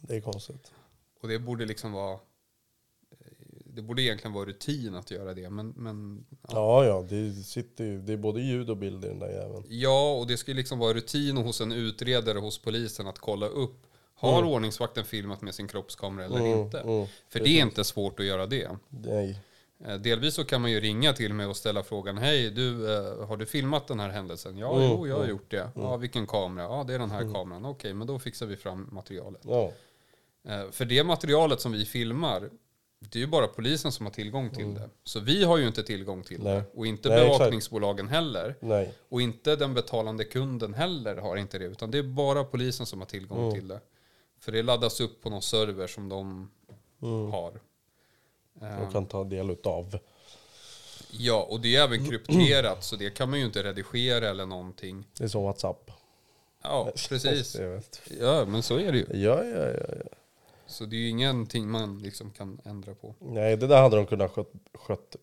Det 0.00 0.16
är 0.16 0.20
konstigt. 0.20 0.72
Och 1.20 1.28
det 1.28 1.38
borde 1.38 1.64
liksom 1.64 1.92
vara, 1.92 2.18
det 3.74 3.82
borde 3.82 4.02
egentligen 4.02 4.32
vara 4.32 4.44
rutin 4.44 4.94
att 4.94 5.10
göra 5.10 5.34
det, 5.34 5.50
men, 5.50 5.72
men 5.76 6.24
Ja, 6.48 6.84
ja, 6.84 7.06
det 7.08 7.32
sitter 7.32 7.84
ju, 7.84 8.00
det 8.00 8.12
är 8.12 8.16
både 8.16 8.40
ljud 8.40 8.70
och 8.70 8.76
bild 8.76 9.04
i 9.04 9.08
den 9.08 9.18
där 9.18 9.28
jäveln. 9.30 9.64
Ja, 9.68 10.14
och 10.14 10.26
det 10.26 10.36
ska 10.36 10.52
liksom 10.52 10.78
vara 10.78 10.94
rutin 10.94 11.36
hos 11.36 11.60
en 11.60 11.72
utredare 11.72 12.38
hos 12.38 12.58
polisen 12.58 13.06
att 13.06 13.18
kolla 13.18 13.46
upp. 13.46 13.86
Har 14.14 14.42
ordningsvakten 14.44 15.04
filmat 15.04 15.42
med 15.42 15.54
sin 15.54 15.68
kroppskamera 15.68 16.24
eller 16.26 16.36
Mm, 16.38 16.58
inte? 16.58 16.80
mm, 16.80 17.06
För 17.28 17.38
det 17.40 17.48
är 17.48 17.62
inte 17.62 17.84
svårt 17.84 18.20
att 18.20 18.26
göra 18.26 18.46
det. 18.46 18.68
Nej. 18.88 19.40
Eh, 19.84 19.94
Delvis 19.94 20.34
så 20.34 20.44
kan 20.44 20.60
man 20.60 20.70
ju 20.70 20.80
ringa 20.80 21.12
till 21.12 21.34
mig 21.34 21.46
och 21.46 21.56
ställa 21.56 21.82
frågan 21.82 22.18
Hej, 22.18 22.50
du, 22.50 22.94
eh, 22.96 23.26
har 23.26 23.36
du 23.36 23.46
filmat 23.46 23.86
den 23.88 24.00
här 24.00 24.08
händelsen? 24.08 24.58
Ja, 24.58 24.76
Mm, 24.76 24.90
jo, 24.90 25.06
jag 25.06 25.14
har 25.14 25.20
mm, 25.24 25.30
gjort 25.30 25.50
det. 25.50 25.70
Ja, 25.74 25.96
vilken 25.96 26.26
kamera? 26.26 26.64
Ja, 26.64 26.84
det 26.86 26.94
är 26.94 26.98
den 26.98 27.10
här 27.10 27.32
kameran. 27.32 27.64
Okej, 27.64 27.94
men 27.94 28.06
då 28.06 28.18
fixar 28.18 28.46
vi 28.46 28.56
fram 28.56 28.88
materialet. 28.92 29.40
Ja. 29.44 29.72
Eh, 30.48 30.70
För 30.70 30.84
det 30.84 31.04
materialet 31.04 31.60
som 31.60 31.72
vi 31.72 31.84
filmar, 31.84 32.50
det 33.00 33.18
är 33.18 33.20
ju 33.20 33.26
bara 33.26 33.46
polisen 33.48 33.92
som 33.92 34.06
har 34.06 34.12
tillgång 34.12 34.50
till 34.50 34.74
det. 34.74 34.90
Så 35.04 35.20
vi 35.20 35.44
har 35.44 35.56
ju 35.58 35.66
inte 35.66 35.82
tillgång 35.82 36.22
till 36.22 36.42
Nej. 36.42 36.54
det. 36.54 36.64
Och 36.74 36.86
inte 36.86 37.08
Nej, 37.08 37.18
exakt. 37.18 37.38
bevakningsbolagen 37.38 38.08
heller. 38.08 38.54
Nej. 38.60 38.94
Och 39.08 39.22
inte 39.22 39.56
den 39.56 39.74
betalande 39.74 40.24
kunden 40.24 40.74
heller 40.74 41.16
har 41.16 41.36
inte 41.36 41.58
det, 41.58 41.64
utan 41.64 41.90
det 41.90 41.98
är 41.98 42.02
bara 42.02 42.44
polisen 42.44 42.86
som 42.86 42.98
har 42.98 43.06
tillgång 43.06 43.38
Mm. 43.38 43.54
till 43.54 43.68
det. 43.68 43.80
För 44.40 44.52
det 44.52 44.62
laddas 44.62 45.00
upp 45.00 45.22
på 45.22 45.30
någon 45.30 45.42
server 45.42 45.86
som 45.86 46.08
de 46.08 46.50
Mm. 47.02 47.30
har. 47.30 47.60
De 48.60 48.92
kan 48.92 49.06
ta 49.06 49.24
del 49.24 49.50
utav. 49.50 49.98
Ja, 51.10 51.46
och 51.50 51.60
det 51.60 51.76
är 51.76 51.84
även 51.84 52.08
krypterat, 52.08 52.84
så 52.84 52.96
det 52.96 53.10
kan 53.10 53.30
man 53.30 53.38
ju 53.38 53.44
inte 53.46 53.62
redigera 53.62 54.28
eller 54.28 54.46
någonting. 54.46 55.06
Det 55.18 55.24
är 55.24 55.28
som 55.28 55.42
WhatsApp. 55.42 55.90
Ja, 56.62 56.92
precis. 57.08 57.56
Ja, 58.20 58.44
men 58.44 58.62
så 58.62 58.78
är 58.78 58.92
det 58.92 58.98
ju. 58.98 59.06
Ja, 59.10 59.44
ja, 59.44 59.66
ja, 59.66 59.84
ja. 59.88 60.16
Så 60.70 60.84
det 60.84 60.96
är 60.96 61.00
ju 61.00 61.08
ingenting 61.08 61.70
man 61.70 61.98
liksom 61.98 62.30
kan 62.30 62.60
ändra 62.64 62.94
på. 62.94 63.14
Nej, 63.20 63.56
det 63.56 63.66
där 63.66 63.82
hade 63.82 63.96
de 63.96 64.06
kunnat 64.06 64.30
skött, 64.30 64.52
skött 64.74 65.16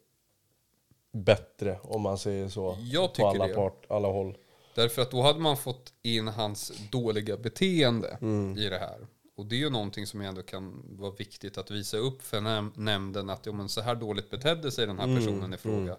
bättre 1.12 1.80
om 1.84 2.02
man 2.02 2.18
säger 2.18 2.50
så. 2.50 2.78
Jag 2.82 3.10
på 3.10 3.16
tycker 3.16 3.28
alla, 3.28 3.48
det. 3.48 3.54
part, 3.54 3.86
alla 3.90 4.08
håll. 4.08 4.38
Därför 4.76 5.02
att 5.02 5.12
då 5.12 5.22
hade 5.22 5.40
man 5.40 5.58
fått 5.58 5.94
in 6.02 6.28
hans 6.28 6.72
dåliga 6.92 7.38
beteende 7.38 8.18
Mm. 8.22 8.58
i 8.58 8.70
det 8.70 8.78
här. 8.78 9.08
Och 9.36 9.46
det 9.46 9.56
är 9.56 9.60
ju 9.60 9.70
någonting 9.70 10.08
som 10.08 10.22
ändå 10.22 10.42
kan 10.42 10.84
vara 11.00 11.12
viktigt 11.12 11.58
att 11.58 11.72
visa 11.72 11.98
upp 11.98 12.22
för 12.22 12.38
näm- 12.42 12.72
nämnden 12.76 13.30
att 13.30 13.46
ja, 13.46 13.52
men 13.52 13.70
så 13.70 13.82
här 13.82 13.96
dåligt 13.96 14.30
betedde 14.30 14.72
sig 14.72 14.88
den 14.88 14.98
här 14.98 15.06
Mm, 15.06 15.18
personen 15.20 15.54
i 15.54 15.58
fråga. 15.58 15.98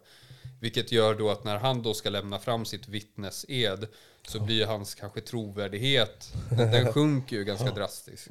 Vilket 0.60 0.92
gör 0.92 1.14
då 1.14 1.30
att 1.30 1.44
när 1.44 1.56
han 1.58 1.82
då 1.82 1.94
ska 1.94 2.10
lämna 2.10 2.38
fram 2.38 2.64
sitt 2.64 2.88
vittnesed 2.88 3.86
så 4.28 4.40
blir 4.40 4.66
hans 4.66 4.94
kanske 4.94 5.20
trovärdighet, 5.20 6.32
den, 6.50 6.70
den 6.70 6.92
sjunker 6.92 7.36
ju 7.36 7.44
ganska 7.44 7.70
drastiskt. 7.70 8.28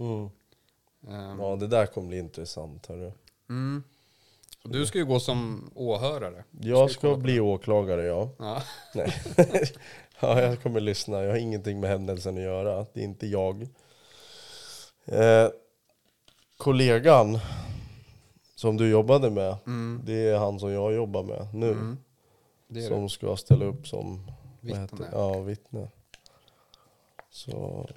Ehm, 1.08 1.40
Ja, 1.40 1.56
det 1.56 1.68
där 1.68 1.86
kommer 1.86 2.08
bli 2.08 2.18
intressant. 2.20 2.86
Hörru. 2.88 3.12
mm. 3.50 3.84
Och 4.64 4.70
du 4.74 4.86
ska 4.86 4.98
ju 4.98 5.06
gå 5.06 5.20
som 5.20 5.72
åhörare. 5.76 6.44
Jag 6.52 6.92
ska 6.92 7.10
på 7.14 7.18
bli 7.18 7.40
åklagare, 7.40 8.04
ja. 8.06 8.30
Ja. 8.40 8.64
Nej. 8.94 9.14
ja, 10.22 10.42
jag 10.42 10.62
kommer 10.64 10.80
lyssna. 10.80 11.24
Jag 11.24 11.30
har 11.32 11.38
ingenting 11.38 11.80
med 11.80 11.90
händelsen 11.90 12.36
att 12.38 12.44
göra. 12.44 12.86
Det 12.94 13.00
är 13.00 13.04
inte 13.04 13.28
jag. 13.28 13.62
Eh, 15.06 15.48
kollegan 16.58 17.40
som 18.56 18.78
du 18.78 18.90
jobbade 18.90 19.30
med, 19.30 19.56
Mm. 19.66 20.02
det 20.06 20.28
är 20.30 20.38
han 20.38 20.60
som 20.60 20.72
jag 20.72 20.94
jobbar 20.94 21.24
med 21.24 21.48
nu. 21.54 21.72
Mm. 21.72 21.98
Som 22.88 23.04
det. 23.04 23.10
ska 23.10 23.38
ställa 23.38 23.66
upp 23.66 23.88
som 23.88 24.32
Vittne. 24.62 25.08
Ja, 25.12 25.40
vittne. 25.40 25.88
Så 27.30 27.88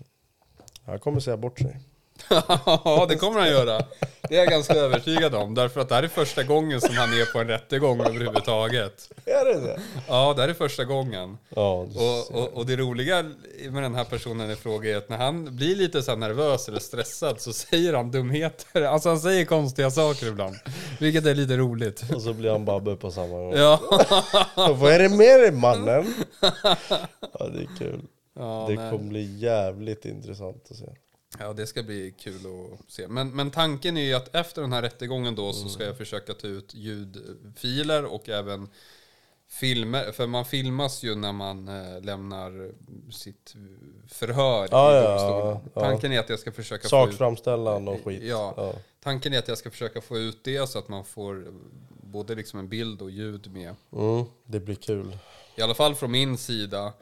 han 0.85 0.99
kommer 1.01 1.21
säga 1.21 1.37
bort 1.37 1.59
sig. 1.59 1.81
Ja, 2.29 3.07
det 3.09 3.17
kommer 3.17 3.41
han 3.41 3.49
göra. 3.49 3.83
Det 4.29 4.35
är 4.37 4.39
jag 4.39 4.49
ganska 4.49 4.75
övertygad 4.75 5.35
om. 5.35 5.55
Därför 5.55 5.81
att 5.81 5.89
det 5.89 5.95
här 5.95 6.03
är 6.03 6.09
första 6.09 6.43
gången 6.43 6.81
som 6.81 6.97
han 6.97 7.09
är 7.13 7.33
på 7.33 7.39
en 7.39 7.49
rättegång 7.49 8.01
överhuvudtaget. 8.01 9.09
Är 9.25 9.45
det 9.45 9.61
det? 9.67 9.81
Ja, 10.09 10.33
det 10.37 10.43
här 10.43 10.49
är 10.49 10.55
första 10.55 10.85
gången. 10.85 11.39
Ja, 11.49 11.73
Och, 11.95 12.35
och, 12.35 12.49
och 12.53 12.67
det 12.67 12.77
roliga 12.77 13.23
med 13.71 13.83
den 13.83 13.95
här 13.95 14.05
personen 14.05 14.51
i 14.51 14.57
fråga 14.57 14.91
är 14.93 14.97
att 14.97 15.09
när 15.09 15.17
han 15.17 15.57
blir 15.57 15.77
lite 15.77 16.03
så 16.03 16.17
nervös 16.17 16.69
eller 16.69 16.81
stressad 16.81 17.41
så 17.41 17.53
säger 17.53 17.93
han 17.95 18.11
dumheter. 18.11 18.83
Alltså 18.83 19.09
han 19.09 19.21
säger 19.21 19.45
konstiga 19.45 19.91
saker 19.91 20.27
ibland. 20.27 20.57
Vilket 21.01 21.27
är 21.27 21.35
lite 21.35 21.57
roligt. 21.57 22.05
och 22.15 22.23
så 22.23 22.33
blir 22.33 22.51
han 22.51 22.65
Babbe 22.65 22.97
på 22.97 23.11
samma 23.11 23.29
gång. 23.39 23.53
Ja, 23.57 23.81
Vad 24.57 24.93
är 24.93 24.99
det 24.99 25.09
med 25.09 25.41
dig 25.41 25.53
mannen? 25.53 26.15
Ja, 27.39 27.47
det 27.55 27.61
är 27.63 27.79
kul. 27.79 28.01
ja, 28.39 28.67
det 28.69 28.77
kommer 28.77 28.99
bli 29.09 29.37
jävligt 29.39 30.05
intressant 30.05 30.67
att 30.71 30.77
se. 30.77 30.85
Ja 31.41 31.53
det 31.53 31.67
ska 31.67 31.83
bli 31.83 32.15
kul 32.19 32.41
att 32.47 32.91
se. 32.93 33.09
Men, 33.09 33.31
men 33.37 33.51
tanken 33.51 33.97
är 33.97 34.03
ju 34.05 34.15
att 34.15 34.35
efter 34.35 34.63
den 34.63 34.73
här 34.73 34.83
rättegången 34.83 35.35
då 35.35 35.53
så 35.53 35.61
Mm. 35.61 35.71
ska 35.71 35.85
jag 35.85 35.97
försöka 35.99 36.35
ta 36.35 36.47
ut 36.47 36.75
ljudfiler 36.75 38.05
och 38.05 38.29
även 38.29 38.69
filmer. 39.49 40.13
För 40.13 40.27
man 40.27 40.45
filmas 40.45 41.03
ju 41.03 41.15
när 41.15 41.33
man 41.33 41.69
eh, 41.69 42.01
lämnar 42.03 42.71
sitt 43.13 43.55
förhör 44.09 44.69
Ja, 44.71 44.93
i 44.93 44.97
ja, 45.05 45.11
domstolen. 45.11 45.71
ja. 45.75 45.81
Tanken 45.81 46.13
är 46.13 46.19
att 46.21 46.29
jag 46.29 46.39
ska 46.39 46.53
försöka 46.53 46.81
få 46.81 46.87
ut 46.87 46.91
Sakframställan 47.11 47.89
och 47.89 48.05
skit. 48.05 48.23
Ja. 48.25 48.55
Ja. 48.57 48.75
Tanken 49.03 49.33
är 49.33 49.39
att 49.39 49.49
jag 49.49 49.59
ska 49.59 49.71
försöka 49.71 50.01
få 50.01 50.19
ut 50.19 50.45
det 50.45 50.69
så 50.69 50.79
att 50.79 50.89
man 50.89 51.05
får 51.05 51.47
både 52.03 52.35
liksom 52.35 52.59
en 52.59 52.69
bild 52.69 53.03
och 53.03 53.11
ljud 53.11 53.53
med. 53.53 53.75
Mm, 53.93 54.25
det 54.45 54.61
blir 54.61 54.75
kul. 54.75 55.17
I 55.57 55.63
alla 55.63 55.75
fall 55.75 55.95
från 55.95 56.11
min 56.11 56.39
sida. 56.39 56.93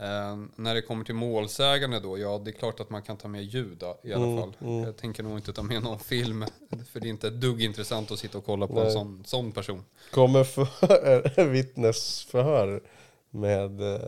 Eh, 0.00 0.36
när 0.56 0.74
det 0.74 0.82
kommer 0.82 1.04
till 1.04 1.14
målsägande 1.14 2.00
då, 2.00 2.18
ja 2.18 2.38
det 2.44 2.50
är 2.50 2.52
klart 2.52 2.80
att 2.80 2.90
man 2.90 3.02
kan 3.02 3.16
ta 3.16 3.28
med 3.28 3.44
ljud 3.44 3.82
i 4.02 4.12
alla 4.12 4.24
Mm, 4.26 4.38
fall. 4.38 4.54
Jag 4.86 4.96
tänker 4.96 5.22
nog 5.22 5.38
inte 5.38 5.52
ta 5.52 5.62
med 5.62 5.82
någon 5.82 5.98
film. 5.98 6.44
För 6.92 7.00
det 7.00 7.08
är 7.08 7.10
inte 7.10 7.28
ett 7.28 7.40
dugg 7.40 7.62
intressant 7.62 8.10
att 8.10 8.18
sitta 8.18 8.38
och 8.38 8.44
kolla 8.46 8.66
på 8.66 8.78
en 8.78 8.82
Nej. 8.84 8.92
sån, 8.92 9.22
sån 9.26 9.52
person. 9.52 9.84
Kommer 10.10 10.44
för, 10.44 11.44
vittnesförhör 11.52 12.82
med 13.30 13.80
eh, 13.94 14.00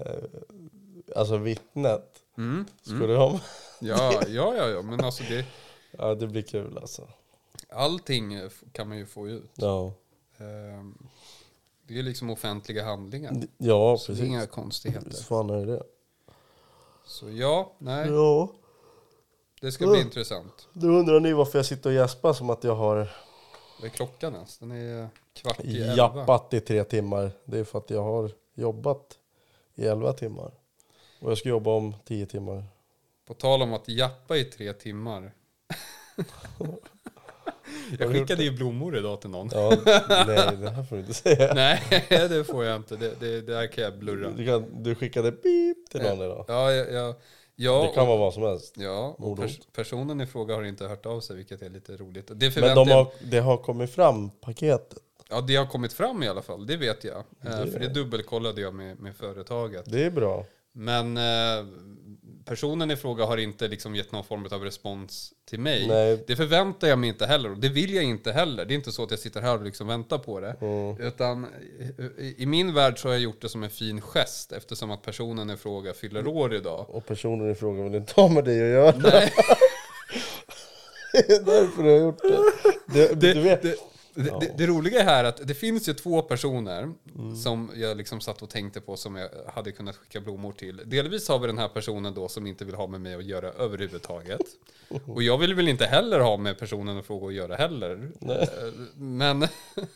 alltså 1.16 1.36
vittnet. 1.36 2.12
Mm. 2.38 2.64
Skulle 2.82 3.06
du 3.06 3.16
ha 3.16 3.32
med? 3.32 3.40
Ja, 3.80 4.12
ja, 4.28 4.54
ja, 4.56 4.68
ja, 4.68 4.82
men 4.82 5.04
alltså 5.04 5.22
det, 5.28 5.44
Ja, 5.98 6.14
det 6.14 6.26
blir 6.26 6.42
kul 6.42 6.78
alltså. 6.78 7.08
allting 7.70 8.34
eh, 8.34 8.48
kan 8.72 8.88
man 8.88 8.98
ju 8.98 9.06
få 9.06 9.28
ut. 9.28 9.50
Ja, 9.54 9.92
Eh, 10.40 10.84
det 11.88 11.98
är 11.98 12.02
liksom 12.02 12.30
offentliga 12.30 12.84
handlingar. 12.84 13.32
ja 13.58 13.96
Så 13.98 14.12
det 14.12 14.12
är 14.12 14.16
precis. 14.16 14.24
inga 14.28 14.46
konstigheter. 14.46 15.06
Visst 15.06 15.24
fan 15.24 15.50
är 15.50 15.66
det 15.66 15.82
Så 17.04 17.30
ja, 17.30 17.72
nej, 17.78 18.08
Ja. 18.10 18.52
det 19.60 19.72
ska 19.72 19.86
bli 19.86 20.00
intressant. 20.00 20.68
Då 20.72 20.86
undrar 20.88 21.20
ni 21.20 21.32
varför 21.32 21.58
jag 21.58 21.66
sitter 21.66 21.90
och 21.90 21.94
gäspar 21.96 22.32
som 22.32 22.50
att 22.50 22.64
jag 22.64 22.74
har 22.74 22.96
Vad 23.80 23.84
är 23.84 23.88
klockan 23.88 24.34
ens? 24.34 24.58
Den 24.58 24.70
är 24.70 25.08
kvart 25.32 25.60
i 25.64 25.82
elva. 25.82 25.94
jappat 25.96 26.54
i 26.54 26.60
tre 26.60 26.84
timmar. 26.84 27.30
Det 27.44 27.58
är 27.58 27.64
för 27.64 27.78
att 27.78 27.90
jag 27.90 28.02
har 28.02 28.30
jobbat 28.54 29.18
i 29.74 29.84
elva 29.86 30.12
timmar. 30.12 30.52
Och 31.20 31.30
jag 31.30 31.38
ska 31.38 31.48
jobba 31.48 31.70
om 31.70 31.94
tio 32.04 32.26
timmar. 32.26 32.64
På 33.26 33.34
tal 33.34 33.62
om 33.62 33.72
att 33.72 33.88
jappa 33.88 34.36
i 34.36 34.44
tre 34.44 34.72
timmar. 34.72 35.32
Jag 37.98 38.12
skickade 38.12 38.44
ju 38.44 38.50
blommor 38.50 38.96
idag 38.96 39.20
till 39.20 39.30
någon. 39.30 39.48
Ja, 39.52 39.76
nej, 40.26 40.56
det 40.60 40.70
här 40.70 40.82
får 40.82 40.96
du 40.96 41.00
inte 41.02 41.14
säga. 41.14 41.54
Nej, 41.54 41.82
det 42.10 42.44
får 42.44 42.64
jag 42.64 42.76
inte. 42.76 42.96
Det, 42.96 43.20
det, 43.20 43.40
det 43.40 43.54
här 43.56 43.66
kan 43.66 43.84
jag 43.84 43.98
blurra. 43.98 44.30
Du, 44.30 44.46
kan, 44.46 44.82
du 44.82 44.94
skickade 44.94 45.32
pip 45.32 45.90
till 45.90 46.02
någon 46.02 46.18
idag. 46.22 46.44
Ja, 46.48 46.72
ja, 46.72 46.84
ja, 46.84 47.14
ja, 47.56 47.82
Det 47.88 47.94
kan 47.94 48.02
och, 48.02 48.08
vara 48.08 48.18
vad 48.18 48.34
som 48.34 48.42
helst. 48.42 48.74
ja 48.78 49.14
och 49.18 49.38
pers 49.38 49.58
personen 49.72 50.20
i 50.20 50.26
fråga 50.26 50.54
har 50.54 50.62
inte 50.64 50.84
hört 50.84 51.06
av 51.06 51.20
sig, 51.20 51.36
vilket 51.36 51.62
är 51.62 51.70
lite 51.70 51.96
roligt. 51.96 52.30
Det 52.34 52.56
Men 52.56 52.74
de 52.74 52.88
har, 52.90 53.06
det 53.30 53.38
har 53.38 53.56
kommit 53.56 53.90
fram 53.94 54.30
paketet. 54.30 54.98
Ja, 55.30 55.40
det 55.40 55.56
har 55.56 55.66
kommit 55.66 55.92
fram 55.92 56.22
i 56.22 56.28
alla 56.28 56.42
fall, 56.42 56.66
det 56.66 56.76
vet 56.76 57.04
jag. 57.04 57.16
Eh, 57.18 57.24
Det- 57.64 57.70
För 57.70 57.80
det 57.80 57.88
dubbelkollade 57.88 58.60
jag 58.60 58.74
med, 58.74 59.00
med 59.00 59.16
företaget. 59.16 59.82
Det 59.92 60.04
är 60.04 60.10
bra. 60.10 60.44
Men 60.72 61.16
eh, 61.16 61.22
personen 62.48 62.90
i 62.90 62.96
fråga 62.96 63.24
har 63.24 63.36
inte 63.36 63.68
liksom 63.68 63.94
gett 63.94 64.12
någon 64.12 64.24
form 64.24 64.48
av 64.50 64.64
respons 64.64 65.32
till 65.48 65.60
mig. 65.60 65.88
Nej. 65.88 66.24
Det 66.26 66.36
förväntar 66.36 66.88
jag 66.88 66.98
mig 66.98 67.08
inte 67.08 67.26
heller 67.26 67.50
och 67.50 67.58
det 67.58 67.68
vill 67.68 67.94
jag 67.94 68.04
inte 68.04 68.32
heller. 68.32 68.64
Det 68.64 68.74
är 68.74 68.76
inte 68.76 68.92
så 68.92 69.02
att 69.04 69.10
jag 69.10 69.20
sitter 69.20 69.40
här 69.40 69.58
och 69.58 69.64
liksom 69.64 69.86
väntar 69.86 70.18
på 70.18 70.40
det. 70.40 70.56
Mm. 70.60 71.00
Utan 71.00 71.46
i, 72.18 72.42
i 72.42 72.46
min 72.46 72.74
värld 72.74 72.98
så 72.98 73.08
har 73.08 73.12
jag 73.12 73.22
gjort 73.22 73.42
det 73.42 73.48
som 73.48 73.62
en 73.62 73.70
fin 73.70 74.00
gest 74.00 74.52
eftersom 74.52 74.90
att 74.90 75.02
personen 75.02 75.50
i 75.50 75.56
fråga 75.56 75.94
fyller 75.94 76.26
år 76.26 76.54
idag. 76.54 76.86
Och 76.88 77.06
personen 77.06 77.50
i 77.50 77.54
fråga 77.54 77.82
vill 77.82 77.94
inte 77.94 78.20
ha 78.20 78.28
med 78.28 78.44
dig 78.44 78.62
att 78.62 78.68
göra. 78.68 78.92
det 81.12 81.30
är 81.30 81.44
därför 81.44 81.82
du 81.82 81.90
har 81.90 81.98
gjort 81.98 82.22
det. 82.22 82.38
det, 82.86 83.20
Det, 83.20 83.34
du 83.34 83.40
vet. 83.40 83.62
det, 83.62 83.76
det, 84.22 84.36
det, 84.40 84.54
det 84.58 84.66
roliga 84.66 85.00
är 85.00 85.04
här 85.04 85.24
att 85.24 85.48
det 85.48 85.54
finns 85.54 85.88
ju 85.88 85.94
två 85.94 86.22
personer 86.22 86.92
Mm. 87.18 87.36
som 87.36 87.70
jag 87.76 87.96
liksom 87.96 88.20
satt 88.20 88.42
och 88.42 88.50
tänkte 88.50 88.80
på 88.80 88.96
som 88.96 89.16
jag 89.16 89.28
hade 89.54 89.72
kunnat 89.72 89.96
skicka 89.96 90.20
blommor 90.20 90.52
till. 90.52 90.82
Delvis 90.86 91.28
har 91.28 91.38
vi 91.38 91.46
den 91.46 91.58
här 91.58 91.68
personen 91.68 92.14
då 92.14 92.28
som 92.28 92.46
inte 92.46 92.64
vill 92.64 92.74
ha 92.74 92.86
med 92.86 93.00
mig 93.00 93.14
att 93.14 93.24
göra 93.24 93.46
överhuvudtaget. 93.52 94.40
Och 95.06 95.22
jag 95.22 95.38
vill 95.38 95.54
väl 95.54 95.68
inte 95.68 95.86
heller 95.86 96.20
ha 96.20 96.36
med 96.36 96.58
personen 96.58 96.98
i 96.98 97.02
fråga 97.02 97.26
att 97.26 97.34
göra 97.34 97.56
heller. 97.56 98.10
Eh, 98.22 98.48
Men, 98.96 99.46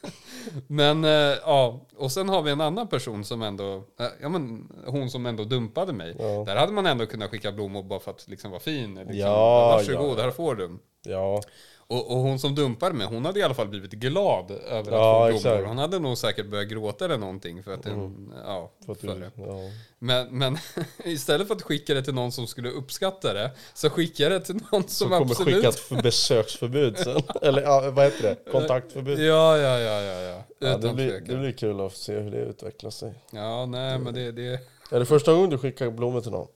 men 0.66 1.04
eh, 1.04 1.10
ja, 1.42 1.80
och 1.96 2.12
sen 2.12 2.28
har 2.28 2.42
vi 2.42 2.50
en 2.50 2.60
annan 2.60 2.88
person 2.88 3.24
som 3.24 3.42
ändå, 3.42 3.74
eh, 4.00 4.06
ja 4.20 4.28
men 4.28 4.68
hon 4.86 5.10
som 5.10 5.26
ändå 5.26 5.44
dumpade 5.44 5.92
mig. 5.92 6.16
Ja. 6.18 6.44
Där 6.46 6.56
hade 6.56 6.72
man 6.72 6.86
ändå 6.86 7.06
kunnat 7.06 7.30
skicka 7.30 7.52
blommor 7.52 7.82
bara 7.82 8.00
för 8.00 8.10
att 8.10 8.28
liksom 8.28 8.50
vara 8.50 8.60
fin. 8.60 8.94
Liksom, 8.94 9.16
Ja, 9.16 9.68
Varsågod, 9.76 10.18
ja. 10.18 10.22
här 10.22 10.30
får 10.30 10.54
du. 10.54 10.78
Ja, 11.04 11.42
Och, 11.86 12.10
och 12.10 12.16
hon 12.18 12.38
som 12.38 12.54
dumpade 12.54 12.94
mig, 12.94 13.06
hon 13.06 13.24
hade 13.24 13.40
i 13.40 13.42
alla 13.42 13.54
fall 13.54 13.68
blivit 13.68 13.90
glad 13.92 14.50
över 14.50 14.80
att 14.80 14.86
Ja, 14.86 15.30
få 15.32 15.40
blommor. 15.40 15.56
Mm. 15.58 15.68
Hon 15.68 15.78
hade 15.78 15.98
nog 15.98 16.18
säkert 16.18 16.46
börjat 16.46 16.68
gråta 16.68 17.04
eller 17.04 17.18
någonting 17.18 17.62
för 17.62 17.74
att 17.74 17.82
den, 17.82 18.32
ja, 18.46 18.72
för 18.86 18.92
att 18.92 19.00
för 19.00 19.06
det. 19.06 19.30
ja. 19.36 19.58
Men, 19.98 20.38
men 20.38 20.58
istället 21.04 21.46
för 21.48 21.54
att 21.54 21.62
skicka 21.62 21.94
det 21.94 22.02
till 22.02 22.14
någon 22.14 22.32
som 22.32 22.46
skulle 22.46 22.70
uppskatta 22.70 23.32
det, 23.32 23.50
så 23.74 23.90
skickar 23.90 24.24
jag 24.24 24.32
det 24.32 24.40
till 24.40 24.54
någon 24.54 24.82
som, 24.82 24.88
Som 24.88 25.08
kommer 25.08 25.22
absolut... 25.30 25.54
skicka 25.54 25.68
ett 25.68 25.78
för- 25.78 26.02
besöksförbud 26.02 26.98
sen. 26.98 27.22
Eller 27.42 27.62
ja, 27.62 27.90
vad 27.90 28.04
heter 28.04 28.22
det? 28.22 28.52
Kontaktförbud. 28.52 29.18
Ja, 29.18 29.58
ja, 29.58 29.78
ja, 29.78 30.00
ja, 30.02 30.20
ja. 30.20 30.42
Ja, 30.58 30.76
det, 30.76 30.92
blir, 30.94 31.20
det 31.20 31.36
blir 31.36 31.52
kul 31.52 31.80
att 31.80 31.96
se 31.96 32.18
hur 32.20 32.30
det 32.30 32.36
utvecklar 32.38 32.90
sig. 32.90 33.14
Ja, 33.30 33.66
nej, 33.66 33.98
men 33.98 34.14
det, 34.14 34.32
det... 34.32 34.60
Är 34.90 34.98
det 34.98 35.06
första 35.06 35.32
gången 35.32 35.50
du 35.50 35.58
skickar 35.58 35.90
blommor 35.90 36.20
till 36.20 36.30
någon? 36.30 36.46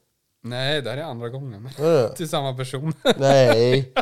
Nej, 0.42 0.82
det 0.82 0.90
här 0.90 0.96
är 0.98 1.02
andra 1.02 1.28
gången. 1.28 1.70
Det? 1.76 2.08
till 2.16 2.28
samma 2.28 2.54
person. 2.56 2.92
Nej. 3.16 3.92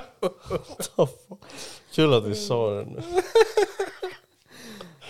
Kul 1.94 2.14
att 2.14 2.24
vi 2.24 2.34
sa 2.34 2.70
det 2.70 2.84
nu. 2.84 3.02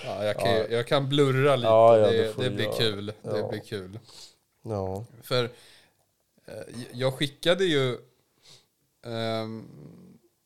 Ja, 0.05 0.25
jag, 0.25 0.39
kan, 0.39 0.55
ju- 0.55 0.67
jag 0.71 0.87
kan 0.87 1.09
blurra 1.09 1.57
lite. 1.57 1.69
Ja, 1.69 1.99
ja, 1.99 2.07
det, 2.11 2.33
det 2.39 2.51
blir 2.51 2.73
kul. 2.79 3.07
Det 3.07 3.39
Ja. 3.39 3.49
blir 3.49 3.61
kul. 3.61 3.99
Ja. 4.63 5.05
För 5.23 5.45
eh, 5.45 5.51
jag 6.93 7.15
skickade 7.15 7.65
ju... 7.65 7.99
ehm, 9.07 9.69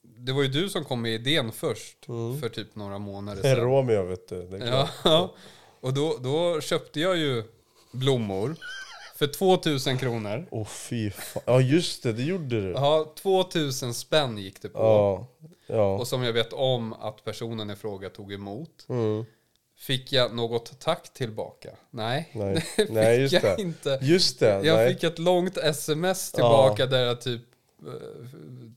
det 0.03 0.33
var 0.33 0.43
ju 0.43 0.49
du 0.49 0.69
som 0.69 0.85
kom 0.85 1.03
med 1.03 1.13
idén 1.15 1.53
först. 1.53 2.05
För 2.41 2.49
typ 2.49 2.75
några 2.75 2.99
månader 2.99 3.43
sedan. 3.43 3.57
Romeo 3.57 4.05
vet 4.05 4.29
du. 4.29 4.61
Ja, 5.05 5.35
och 5.81 5.93
då, 5.95 6.17
då 6.21 6.61
köpte 6.61 7.01
jag 7.01 7.17
ju 7.17 7.43
blommor 7.93 8.57
för 9.19 9.27
2000 9.27 9.99
kronor. 9.99 10.47
Åh 10.51 10.67
fy 10.67 11.11
fan. 11.11 11.43
Ja 11.47 11.61
just 11.61 12.03
det, 12.03 12.13
det 12.13 12.23
gjorde 12.23 12.61
du. 12.61 12.71
Ja, 12.71 13.13
2000 13.23 13.95
spänn 13.95 14.39
gick 14.39 14.63
det 14.63 14.69
på. 14.69 14.79
Ja. 14.79 15.27
Ja. 15.67 15.97
Och 15.99 16.09
som 16.09 16.23
jag 16.23 16.33
vet 16.33 16.53
om 16.53 16.93
att 16.93 17.25
personen 17.25 17.71
i 17.71 17.77
fråga 17.77 18.11
tog 18.11 18.33
emot. 18.33 18.87
Mm. 18.89 19.25
Fick 19.77 20.13
jag 20.13 20.35
något 20.35 20.81
tack 20.81 21.13
tillbaka? 21.15 21.71
Nej, 21.91 22.31
Nej. 22.35 22.55
det 22.55 22.61
fick 22.61 22.91
Nej, 22.91 23.21
just 23.21 23.33
jag 23.33 23.43
det. 23.43 23.63
inte. 23.63 23.99
Just 24.03 24.41
det. 24.41 24.61
Jag 24.67 24.77
nej. 24.77 24.95
fick 24.95 25.05
ett 25.05 25.19
långt 25.19 25.57
sms 25.57 26.33
tillbaka 26.33 26.87
där 26.87 27.05
jag 27.07 27.21
typ, 27.21 27.43
eh, 27.87 27.93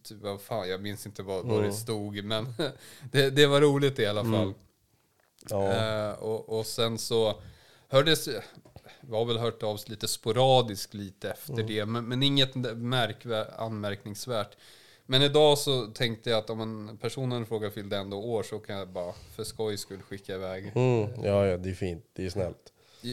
typ 0.04 0.18
vad 0.22 0.42
fan, 0.42 0.70
jag 0.70 0.82
minns 0.82 1.06
inte 1.06 1.24
vad, 1.24 1.46
vad 1.46 1.58
Mm. 1.58 1.70
det 1.70 1.76
stod, 1.76 2.24
men 2.24 2.54
det, 3.12 3.30
det 3.30 3.46
var 3.48 3.62
roligt 3.62 4.00
i 4.00 4.06
alla 4.06 4.24
fall. 4.24 4.54
Ja. 5.50 5.72
Eh, 5.74 6.12
och, 6.12 6.60
och 6.60 6.66
sen 6.66 6.98
så 6.98 7.42
hördes, 7.88 8.30
vi 9.12 9.18
har 9.18 9.26
väl 9.26 9.38
hört 9.38 9.64
av 9.64 9.70
oss 9.76 9.90
lite 9.90 10.08
sporadiskt 10.08 10.94
lite 10.94 11.30
efter 11.32 11.54
Mm. 11.54 11.68
det, 11.68 11.86
men, 11.86 12.06
men 12.06 12.24
inget 12.24 12.56
märkvär, 12.76 13.46
anmärkningsvärt. 13.58 14.58
Men 15.06 15.22
idag 15.22 15.58
så 15.58 15.86
tänkte 15.88 16.30
jag 16.30 16.40
att 16.40 16.50
om 16.50 16.62
en 16.62 16.98
personen 16.98 17.46
frågar 17.46 17.70
fyllde 17.70 17.98
ändå 17.98 18.18
år 18.18 18.44
så 18.44 18.60
kan 18.60 18.76
jag 18.78 18.88
bara 18.88 19.14
för 19.36 19.44
skojs 19.44 19.82
skull 19.82 20.02
skicka 20.10 20.36
iväg. 20.36 20.72
Mm. 20.76 21.10
ja, 21.24 21.46
ja, 21.46 21.58
det 21.58 21.70
är 21.70 21.74
fint. 21.74 22.06
Det 22.14 22.26
är 22.26 22.30
snällt. 22.30 22.58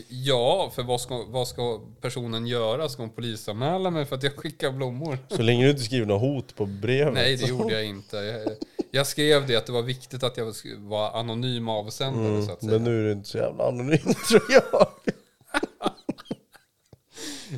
Ja, 0.08 0.72
för 0.74 0.82
vad 0.82 1.00
ska, 1.00 1.24
vad 1.28 1.48
ska 1.48 1.80
personen 2.00 2.46
göra? 2.46 2.88
Ska 2.88 3.02
hon 3.02 3.10
polisanmäla 3.10 3.90
mig 3.90 4.04
för 4.04 4.16
att 4.16 4.22
jag 4.22 4.36
skickar 4.36 4.72
blommor? 4.72 5.18
Så 5.28 5.42
länge 5.42 5.64
du 5.64 5.70
inte 5.70 5.82
skriver 5.82 6.06
något 6.06 6.20
hot 6.20 6.54
på 6.56 6.66
brevet. 6.66 7.14
Nej, 7.14 7.36
det 7.36 7.46
gjorde 7.48 7.74
jag 7.74 7.84
inte. 7.84 8.16
Jag, 8.16 8.56
jag 8.90 9.06
skrev 9.06 9.46
det 9.46 9.56
att 9.56 9.66
det 9.66 9.72
var 9.72 9.82
viktigt 9.82 10.22
att 10.22 10.36
jag 10.36 10.54
var 10.78 11.10
anonym 11.20 11.68
avsändare 11.68 12.46
så 12.46 12.52
att 12.52 12.60
säga. 12.60 12.70
Mm, 12.76 12.82
Men 12.82 12.92
nu 12.92 13.00
är 13.00 13.04
du 13.04 13.12
inte 13.12 13.28
så 13.28 13.38
jävla 13.38 13.68
anonym 13.68 13.98
tror 14.28 14.42
jag. 14.48 14.88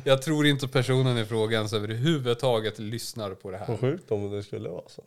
Jag 0.03 0.21
tror 0.21 0.45
inte 0.47 0.67
personen 0.67 1.17
i 1.17 1.25
fråga 1.25 1.57
ens 1.57 1.73
överhuvudtaget 1.73 2.79
lyssnar 2.79 3.33
på 3.35 3.51
det 3.51 3.57
Vad 3.57 3.67
här. 3.67 3.77
sjukt 3.77 4.11
om 4.11 4.31
det 4.31 4.43
skulle 4.43 4.69
vara 4.69 4.87
så. 4.89 5.03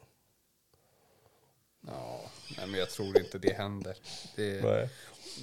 Ja, 1.87 2.21
nej, 2.59 2.67
men 2.67 2.81
jag 2.81 2.91
tror 2.91 3.19
inte 3.19 3.39
det 3.39 3.53
händer. 3.57 3.97
Det, 4.37 4.65
Nej. 4.65 4.89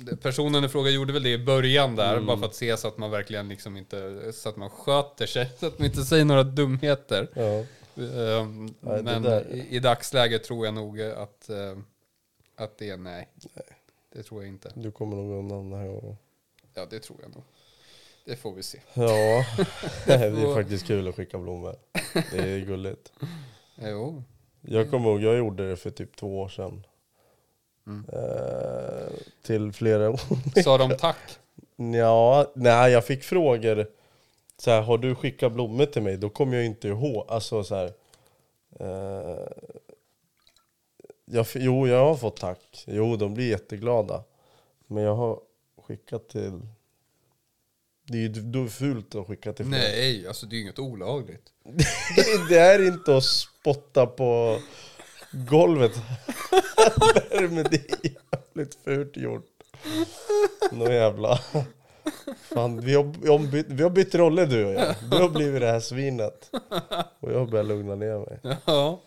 det- 0.01 0.17
personen 0.17 0.63
i 0.63 0.69
fråga 0.69 0.89
gjorde 0.89 1.13
väl 1.13 1.23
det 1.23 1.29
i 1.33 1.37
början 1.37 1.95
där, 1.95 2.19
bara 2.21 2.37
för 2.37 2.45
att 2.45 2.55
se 2.55 2.77
så 2.77 2.87
att 2.87 2.97
man 2.97 3.11
verkligen 3.11 3.49
liksom 3.49 3.77
inte, 3.77 4.31
så 4.33 4.49
att 4.49 4.55
man 4.57 4.69
sköter 4.69 5.25
sig, 5.25 5.49
så 5.59 5.65
att 5.67 5.79
man 5.79 5.85
inte 5.85 6.03
säger 6.03 6.25
några 6.25 6.43
dumheter. 6.43 7.27
Ja. 7.33 7.65
Ehm, 8.03 8.65
Nej, 8.79 9.03
det 9.03 9.03
men 9.19 9.25
i, 9.51 9.67
i 9.69 9.79
dagsläget 9.79 10.43
tror 10.43 10.65
jag 10.65 10.73
nog 10.73 11.01
att, 11.01 11.49
eh, 11.49 11.77
att 12.55 12.77
det 12.77 12.89
är 12.89 12.97
nej. 12.97 13.29
Det 14.13 14.23
tror 14.23 14.41
jag 14.43 14.47
inte. 14.49 14.71
Du 14.75 14.91
kommer 14.91 15.15
nog 15.15 15.31
undan 15.39 15.69
den 15.69 15.79
här 15.79 15.87
gången. 15.87 16.17
Ja, 16.73 16.85
det 16.89 16.99
tror 16.99 17.17
jag 17.21 17.31
nog. 17.35 17.43
Det 18.25 18.35
får 18.35 18.53
vi 18.53 18.63
se. 18.63 18.79
Ja, 18.93 19.45
det 20.05 20.13
är 20.13 20.55
faktiskt 20.55 20.87
kul 20.87 21.07
att 21.07 21.15
skicka 21.15 21.37
blommor. 21.37 21.75
Det 22.31 22.37
är 22.37 22.59
gulligt. 22.59 23.11
Jo. 23.75 24.23
Jag 24.61 24.89
kommer 24.89 25.09
ihåg, 25.09 25.21
jag 25.21 25.37
gjorde 25.37 25.69
det 25.69 25.75
för 25.75 25.89
typ 25.89 26.15
två 26.15 26.39
år 26.39 26.49
sedan. 26.49 26.83
Mm. 27.87 28.05
Eh, 28.13 29.09
till 29.41 29.73
flera 29.73 30.17
Sa 30.63 30.77
de 30.77 30.97
tack? 30.97 31.39
Ja, 31.75 32.51
nej 32.55 32.91
jag 32.91 33.05
fick 33.05 33.23
frågor. 33.23 33.87
Så 34.57 34.71
här, 34.71 34.81
har 34.81 34.97
du 34.97 35.15
skickat 35.15 35.51
blommor 35.51 35.85
till 35.85 36.01
mig? 36.01 36.17
Då 36.17 36.29
kommer 36.29 36.57
jag 36.57 36.65
inte 36.65 36.87
ihåg. 36.87 37.25
Alltså 37.29 37.63
så 37.63 37.75
här. 37.75 37.93
Eh, 38.79 39.47
jag, 41.25 41.45
jo, 41.55 41.87
jag 41.87 42.05
har 42.05 42.15
fått 42.15 42.37
tack. 42.37 42.83
Jo, 42.87 43.15
de 43.15 43.33
blir 43.33 43.49
jätteglada. 43.49 44.23
Men 44.87 45.03
jag 45.03 45.15
har 45.15 45.39
skickat 45.77 46.29
till... 46.29 46.61
Det 48.11 48.17
är 48.17 48.21
ju 48.21 48.27
då 48.29 48.67
fult 48.67 49.15
att 49.15 49.27
skicka 49.27 49.53
till 49.53 49.65
flera. 49.65 49.81
Nej, 49.81 50.27
alltså 50.27 50.45
det 50.45 50.55
är 50.55 50.57
ju 50.57 50.63
inget 50.63 50.79
olagligt. 50.79 51.43
Det, 52.49 52.57
är 52.57 52.87
inte 52.87 53.17
att 53.17 53.23
spotta 53.23 54.05
på 54.05 54.59
golvet. 55.31 55.91
Men 57.31 57.55
det 57.55 57.75
är 57.75 58.11
jävligt 58.11 58.75
fult 58.83 59.17
gjort. 59.17 59.47
Nå 60.71 60.91
jävla... 60.91 61.39
Fan, 62.53 62.81
vi, 62.81 62.93
har, 62.95 63.51
bytt, 63.51 63.65
vi 63.69 63.83
har 63.83 63.89
bytt 63.89 64.15
roller 64.15 64.45
du 64.45 64.65
och 64.65 64.73
jag. 64.73 64.95
Du 65.11 65.17
har 65.17 65.29
blivit 65.29 65.61
det 65.61 65.71
här 65.71 65.79
svinet. 65.79 66.49
Och 67.19 67.31
jag 67.31 67.49
börjar 67.49 67.63
lugna 67.63 67.95
ner 67.95 68.19
mig. 68.19 68.57
Ja. 68.65 69.01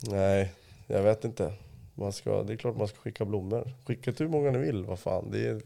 Nej, 0.00 0.52
jag 0.86 1.02
vet 1.02 1.24
inte. 1.24 1.52
Man 1.94 2.12
ska, 2.12 2.42
det 2.42 2.52
är 2.52 2.56
klart 2.56 2.76
man 2.76 2.88
ska 2.88 2.98
skicka 2.98 3.24
blommor. 3.24 3.72
Skicka 3.86 4.12
hur 4.18 4.28
många 4.28 4.50
ni 4.50 4.58
vill, 4.58 4.84
vad 4.84 4.98
fan. 4.98 5.30
Det, 5.30 5.46
är, 5.46 5.62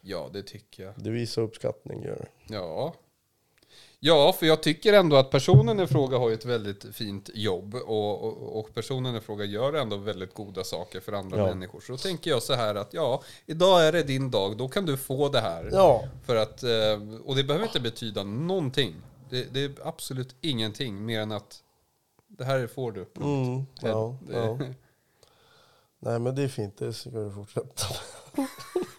Ja, 0.00 0.30
det 0.32 0.42
tycker 0.42 0.82
jag. 0.82 0.94
det 0.96 1.10
visar 1.10 1.42
uppskattning. 1.42 2.02
Gör. 2.02 2.28
det. 2.46 2.54
Ja. 2.54 2.94
Ja, 4.02 4.32
för 4.32 4.46
jag 4.46 4.62
tycker 4.62 4.92
ändå 4.92 5.16
att 5.16 5.30
personen 5.30 5.80
i 5.80 5.86
fråga 5.86 6.18
har 6.18 6.30
ett 6.30 6.44
väldigt 6.44 6.94
fint 6.96 7.30
jobb 7.34 7.74
och, 7.74 8.22
och, 8.24 8.58
och 8.58 8.74
personen 8.74 9.16
i 9.16 9.20
fråga 9.20 9.44
gör 9.44 9.72
ändå 9.72 9.96
väldigt 9.96 10.34
goda 10.34 10.64
saker 10.64 11.00
för 11.00 11.12
andra 11.12 11.38
Ja. 11.38 11.46
människor. 11.46 11.80
Så 11.80 11.92
då 11.92 11.98
tänker 11.98 12.30
jag 12.30 12.42
så 12.42 12.54
här 12.54 12.74
att 12.74 12.94
ja, 12.94 13.22
idag 13.46 13.86
är 13.86 13.92
det 13.92 14.02
din 14.02 14.30
dag, 14.30 14.56
då 14.56 14.68
kan 14.68 14.86
du 14.86 14.96
få 14.96 15.28
det 15.28 15.40
här. 15.40 15.68
Ja. 15.72 16.04
För 16.24 16.36
att, 16.36 16.62
eh, 16.62 17.18
och 17.24 17.36
det 17.36 17.44
behöver 17.44 17.66
inte 17.66 17.80
betyda 17.80 18.22
någonting. 18.24 18.94
Det, 19.30 19.54
det 19.54 19.64
är 19.64 19.72
absolut 19.84 20.34
ingenting 20.40 21.04
mer 21.06 21.20
än 21.20 21.32
att 21.32 21.62
det 22.28 22.44
här 22.44 22.66
får 22.66 22.92
du. 22.92 23.06
Mm, 23.16 23.66
ja, 23.82 24.16
ja. 24.32 24.58
Nej 25.98 26.18
men 26.18 26.34
det 26.34 26.42
är 26.42 26.48
fint, 26.48 26.78
det 26.78 26.92
ska 26.92 27.10
du 27.10 27.32
fortsätta 27.32 27.84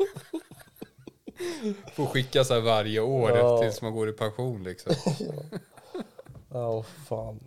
Får 1.93 2.05
skicka 2.05 2.43
så 2.43 2.53
här 2.53 2.61
varje 2.61 2.99
år 2.99 3.37
Ja. 3.37 3.61
tills 3.61 3.81
man 3.81 3.93
går 3.93 4.09
i 4.09 4.13
pension 4.13 4.63
liksom. 4.63 4.93
Ja, 6.53 6.83
fan. 7.07 7.39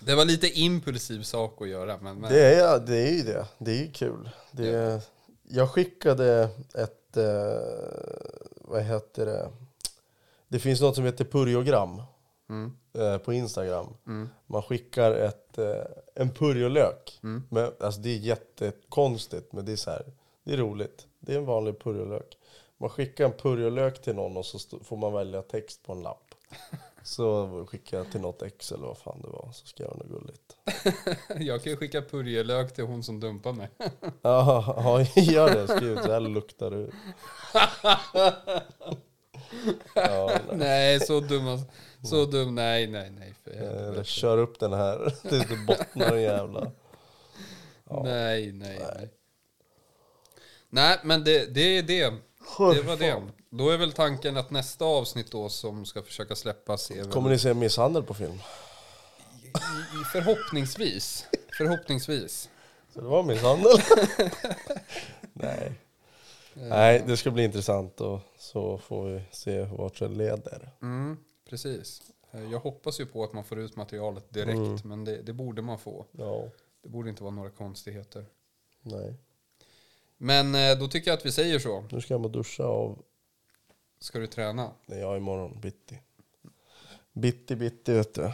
Det 0.00 0.14
var 0.14 0.24
lite 0.24 0.46
impulsiv 0.60 1.22
sak 1.22 1.62
att 1.62 1.68
göra. 1.68 1.98
Men, 2.02 2.16
men 2.20 2.32
Det 2.32 2.54
är, 2.54 2.78
det 2.80 2.96
är 3.08 3.12
ju 3.12 3.22
det. 3.22 3.46
Det 3.58 3.70
är 3.70 3.76
ju 3.82 3.90
kul. 3.92 4.30
Det 4.52 4.68
är, 4.68 5.00
Jag 5.48 5.70
skickade 5.70 6.48
ett, 6.74 7.16
eh, 7.16 7.24
vad 8.60 8.82
heter 8.82 9.26
det? 9.26 9.48
Det 10.48 10.58
finns 10.58 10.80
något 10.80 10.94
som 10.94 11.04
heter 11.04 11.24
purjogram 11.24 12.02
mm, 12.48 12.72
eh, 12.98 13.18
på 13.18 13.32
Instagram. 13.32 13.86
mm, 14.06 14.28
Man 14.46 14.62
skickar 14.62 15.12
ett, 15.12 15.58
eh, 15.58 15.84
en 16.14 16.30
purjolök. 16.30 17.20
Mm. 17.22 17.42
Men, 17.50 17.72
alltså 17.80 18.00
det 18.00 18.08
är 18.10 18.16
jättekonstigt 18.18 19.52
men 19.52 19.64
det 19.64 19.72
är 19.72 19.76
så 19.76 19.90
här, 19.90 20.02
det 20.44 20.52
är 20.52 20.56
roligt. 20.56 21.06
Det 21.20 21.34
är 21.34 21.38
en 21.38 21.44
vanlig 21.46 21.78
purjolök. 21.78 22.37
Man 22.78 22.90
skickar 22.90 23.24
en 23.24 23.32
purjolök 23.32 24.02
till 24.02 24.14
någon 24.14 24.36
och 24.36 24.46
så 24.46 24.78
får 24.84 24.96
man 24.96 25.12
välja 25.12 25.42
text 25.42 25.82
på 25.82 25.92
en 25.92 26.02
lapp. 26.02 26.34
Så 27.02 27.66
skickar 27.66 27.98
jag 27.98 28.12
till 28.12 28.20
något 28.20 28.42
ex 28.42 28.72
eller 28.72 28.86
vad 28.86 28.98
fan 28.98 29.22
det 29.22 29.28
var, 29.28 29.50
så 29.52 29.66
skrev 29.66 29.88
jag 29.88 29.98
något 29.98 30.08
gulligt. 30.08 30.56
jag 31.48 31.62
kan 31.62 31.72
ju 31.72 31.76
skicka 31.76 32.02
purjelök 32.02 32.74
till 32.74 32.84
hon 32.84 33.02
som 33.02 33.20
dumpar 33.20 33.52
mig. 33.52 33.68
Ja, 34.22 34.74
ja, 35.16 35.22
gör 35.22 35.54
det. 35.54 35.68
Skriv 35.68 35.96
så 35.96 36.12
här 36.12 36.20
luktar 36.20 36.70
du. 36.70 36.90
Ja, 39.94 40.30
nej. 40.48 40.56
nej, 40.58 41.00
så 41.00 41.20
dum. 41.20 41.58
Så 42.04 42.24
dum. 42.24 42.54
Nej, 42.54 42.86
nej, 42.86 43.10
nej. 43.10 43.34
För 43.44 43.50
Eller 43.50 44.04
kör 44.04 44.38
upp 44.38 44.58
den 44.60 44.72
här 44.72 45.14
tills 45.28 45.48
du 45.48 45.66
bottnar 45.66 46.10
den 46.10 46.22
jävla. 46.22 46.72
Ja. 47.90 48.02
Nej, 48.04 48.52
nej, 48.52 48.78
nej. 48.94 49.10
Nej, 50.70 50.98
men 51.02 51.24
det, 51.24 51.54
det 51.54 51.78
är 51.78 51.82
det. 51.82 52.14
Det 52.58 52.82
var 52.82 52.96
det. 52.96 53.22
Då 53.50 53.70
är 53.70 53.76
väl 53.78 53.92
tanken 53.92 54.36
att 54.36 54.50
nästa 54.50 54.84
avsnitt 54.84 55.30
då 55.32 55.48
som 55.48 55.84
ska 55.84 56.02
försöka 56.02 56.34
släppas 56.36 56.90
är 56.90 56.96
väl... 57.02 57.10
Kommer 57.12 57.30
ni 57.30 57.38
se 57.38 57.54
misshandel 57.54 58.02
på 58.02 58.14
film? 58.14 58.38
Förhoppningsvis. 60.12 61.26
Förhoppningsvis. 61.58 62.48
Så 62.94 63.00
det 63.00 63.06
var 63.06 63.22
misshandel? 63.22 63.72
Nej. 65.32 65.72
Nej, 66.54 67.02
det 67.06 67.16
ska 67.16 67.30
bli 67.30 67.44
intressant 67.44 68.00
och 68.00 68.20
så 68.38 68.78
får 68.78 69.04
vi 69.08 69.22
se 69.30 69.62
vart 69.64 69.98
det 69.98 70.08
leder. 70.08 70.70
Mm, 70.82 71.16
precis. 71.50 72.02
Eh, 72.32 72.52
Jag 72.52 72.58
hoppas 72.60 73.00
ju 73.00 73.06
på 73.06 73.24
att 73.24 73.32
man 73.32 73.44
får 73.44 73.58
ut 73.58 73.76
materialet 73.76 74.30
direkt, 74.34 74.56
Mm. 74.58 74.78
men 74.84 75.04
det, 75.04 75.22
det 75.22 75.32
borde 75.32 75.62
man 75.62 75.78
få. 75.78 76.06
Ja, 76.12 76.44
Det 76.82 76.88
borde 76.88 77.10
inte 77.10 77.22
vara 77.22 77.34
några 77.34 77.50
konstigheter. 77.50 78.26
nej. 78.82 79.14
Men 80.18 80.54
eh, 80.54 80.78
då 80.78 80.88
tycker 80.88 81.10
jag 81.10 81.18
att 81.18 81.26
vi 81.26 81.32
säger 81.32 81.58
så. 81.58 81.84
Nu 81.90 82.00
ska 82.00 82.14
jag 82.14 82.20
bara 82.20 82.32
duscha 82.32 82.64
av. 82.64 83.02
Ska 84.00 84.18
du 84.18 84.26
träna? 84.26 84.70
Nej, 84.86 84.98
jag 84.98 85.16
imorgon 85.16 85.60
bitti. 85.60 86.00
Bitti, 87.12 87.56
bitti 87.56 87.92
vet 87.92 88.14
du. 88.14 88.32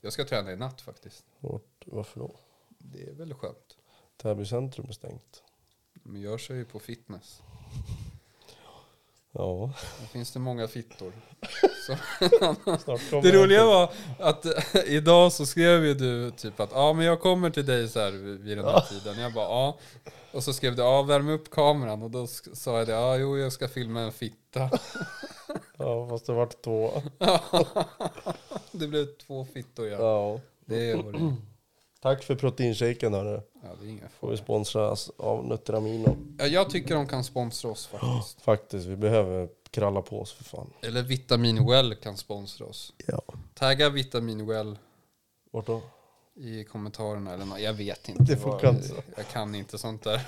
Jag 0.00 0.12
ska 0.12 0.24
träna 0.24 0.52
i 0.52 0.56
natt 0.56 0.80
faktiskt. 0.80 1.24
Vart, 1.40 1.84
varför 1.86 2.20
då? 2.20 2.36
Det 2.68 3.02
är 3.02 3.12
väl 3.12 3.34
skönt. 3.34 3.76
Täby 4.16 4.46
centrum 4.46 4.86
är 4.88 4.92
stängt. 4.92 5.42
Man 5.92 6.20
gör 6.20 6.38
sig 6.38 6.56
ju 6.56 6.64
på 6.64 6.78
fitness. 6.78 7.42
Ja, 9.36 9.70
Då 10.00 10.06
finns 10.12 10.32
det 10.32 10.38
många 10.38 10.68
fittor. 10.68 11.12
Det 13.22 13.32
roliga 13.32 13.64
var 13.64 13.90
att 14.18 14.44
eh, 14.46 14.80
idag 14.86 15.32
så 15.32 15.46
skrev 15.46 15.84
ju 15.84 15.94
du 15.94 16.30
typ 16.30 16.60
att 16.60 16.70
ja 16.72 16.92
men 16.92 17.06
jag 17.06 17.20
kommer 17.20 17.50
till 17.50 17.66
dig 17.66 17.88
så 17.88 18.00
här 18.00 18.10
vid 18.10 18.56
den 18.58 18.66
här 18.66 18.80
tiden. 18.80 19.18
Jag 19.18 19.32
bara 19.32 19.44
ja. 19.44 19.78
Och 20.32 20.44
så 20.44 20.52
skrev 20.52 20.76
du 20.76 20.82
ja 20.82 21.02
värm 21.02 21.28
upp 21.28 21.50
kameran 21.50 22.02
och 22.02 22.10
då 22.10 22.26
sa 22.26 22.78
jag 22.78 22.86
det 22.86 22.92
ja 22.92 23.16
jo 23.16 23.38
jag 23.38 23.52
ska 23.52 23.68
filma 23.68 24.00
en 24.00 24.12
fitta. 24.12 24.70
Ja, 25.78 26.08
fast 26.08 26.26
det 26.26 26.32
vart 26.32 26.62
två. 26.62 26.90
det 28.72 28.86
blev 28.86 29.06
två 29.26 29.46
fittor 29.54 29.86
ja. 29.88 29.98
Ja. 29.98 30.40
Det 30.64 30.94
var 30.94 31.12
det. 31.12 31.36
Tack 32.04 32.22
för 32.22 32.34
proteinshaken 32.34 33.14
hörru. 33.14 33.40
Ja 33.62 33.68
det 33.80 33.86
är 33.86 33.90
inga 33.90 34.08
Får 34.08 34.30
vi 34.30 34.36
sponsras 34.36 35.10
av 35.16 35.46
Nutramino. 35.46 36.16
Ja, 36.38 36.46
jag 36.46 36.70
tycker 36.70 36.94
de 36.94 37.06
kan 37.06 37.24
sponsra 37.24 37.70
oss 37.70 37.86
faktiskt. 37.86 38.40
Faktiskt, 38.40 38.86
vi 38.86 38.96
behöver 38.96 39.48
kralla 39.70 40.02
på 40.02 40.20
oss 40.20 40.32
för 40.32 40.44
fan. 40.44 40.70
Eller 40.80 41.02
Vitamin 41.02 41.66
Well 41.66 41.94
kan 41.94 42.16
sponsra 42.16 42.66
oss. 42.66 42.92
Ja. 43.06 43.22
Tagga 43.54 43.90
Vitamin 43.90 44.46
Well 44.46 44.78
Vart 45.50 45.66
då? 45.66 45.82
i 46.34 46.64
kommentarerna 46.64 47.34
eller 47.34 47.44
något. 47.44 47.60
Jag 47.60 47.72
vet 47.72 48.08
inte. 48.08 48.24
Det 48.24 48.36
funkar 48.36 48.70
inte 48.70 48.88
så. 48.88 48.94
Jag 49.16 49.28
kan 49.28 49.54
inte 49.54 49.78
sånt 49.78 50.02
där. 50.02 50.20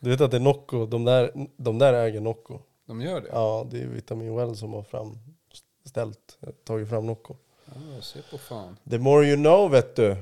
Du 0.00 0.10
vet 0.10 0.20
att 0.20 0.30
det 0.30 0.36
är 0.36 0.40
Nocco, 0.40 0.86
de 0.86 1.04
där, 1.04 1.48
de 1.56 1.78
där 1.78 1.94
äger 1.94 2.20
Nocco. 2.20 2.58
De 2.86 3.00
gör 3.00 3.20
det? 3.20 3.28
Ja, 3.32 3.66
det 3.70 3.82
är 3.82 3.86
Vitamin 3.86 4.36
Well 4.36 4.56
som 4.56 4.72
har 4.72 4.82
framställt, 4.82 6.38
tagit 6.64 6.88
fram 6.88 7.06
Nocco. 7.06 7.34
Ja, 7.66 8.02
se 8.02 8.22
på 8.30 8.38
fan. 8.38 8.76
The 8.90 8.98
more 8.98 9.26
you 9.26 9.36
know 9.36 9.70
vet 9.70 9.96
du. 9.96 10.16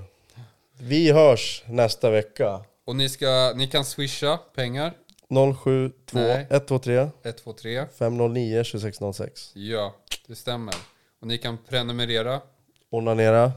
Vi 0.83 1.13
hörs 1.13 1.65
nästa 1.67 2.11
vecka. 2.11 2.65
Och 2.85 2.97
ni, 2.97 3.09
ska, 3.09 3.53
ni 3.57 3.67
kan 3.67 3.85
swisha 3.85 4.37
pengar. 4.55 4.93
072 5.29 6.19
Nej. 6.19 6.47
123 6.51 7.09
123. 7.23 7.87
509 7.99 8.65
2606. 8.65 9.51
Ja, 9.55 9.95
det 10.27 10.35
stämmer. 10.37 10.75
Och 11.21 11.27
ni 11.27 11.39
kan 11.39 11.59
prenumerera, 11.69 12.41
Onanera, 12.91 13.53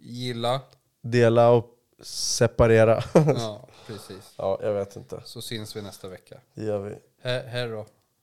gilla. 0.00 0.60
dela 1.02 1.50
och 1.50 1.66
separera. 2.02 3.02
Ja, 3.14 3.68
precis. 3.86 4.34
ja, 4.36 4.58
jag 4.62 4.72
vet 4.72 4.96
inte. 4.96 5.20
Så 5.24 5.42
syns 5.42 5.76
vi 5.76 5.82
nästa 5.82 6.08
vecka. 6.08 6.36
Det 6.54 6.64
gör 6.64 6.78
vi. 6.78 6.94
He- 7.28 7.46
hej 7.48 7.68
då. 7.68 7.86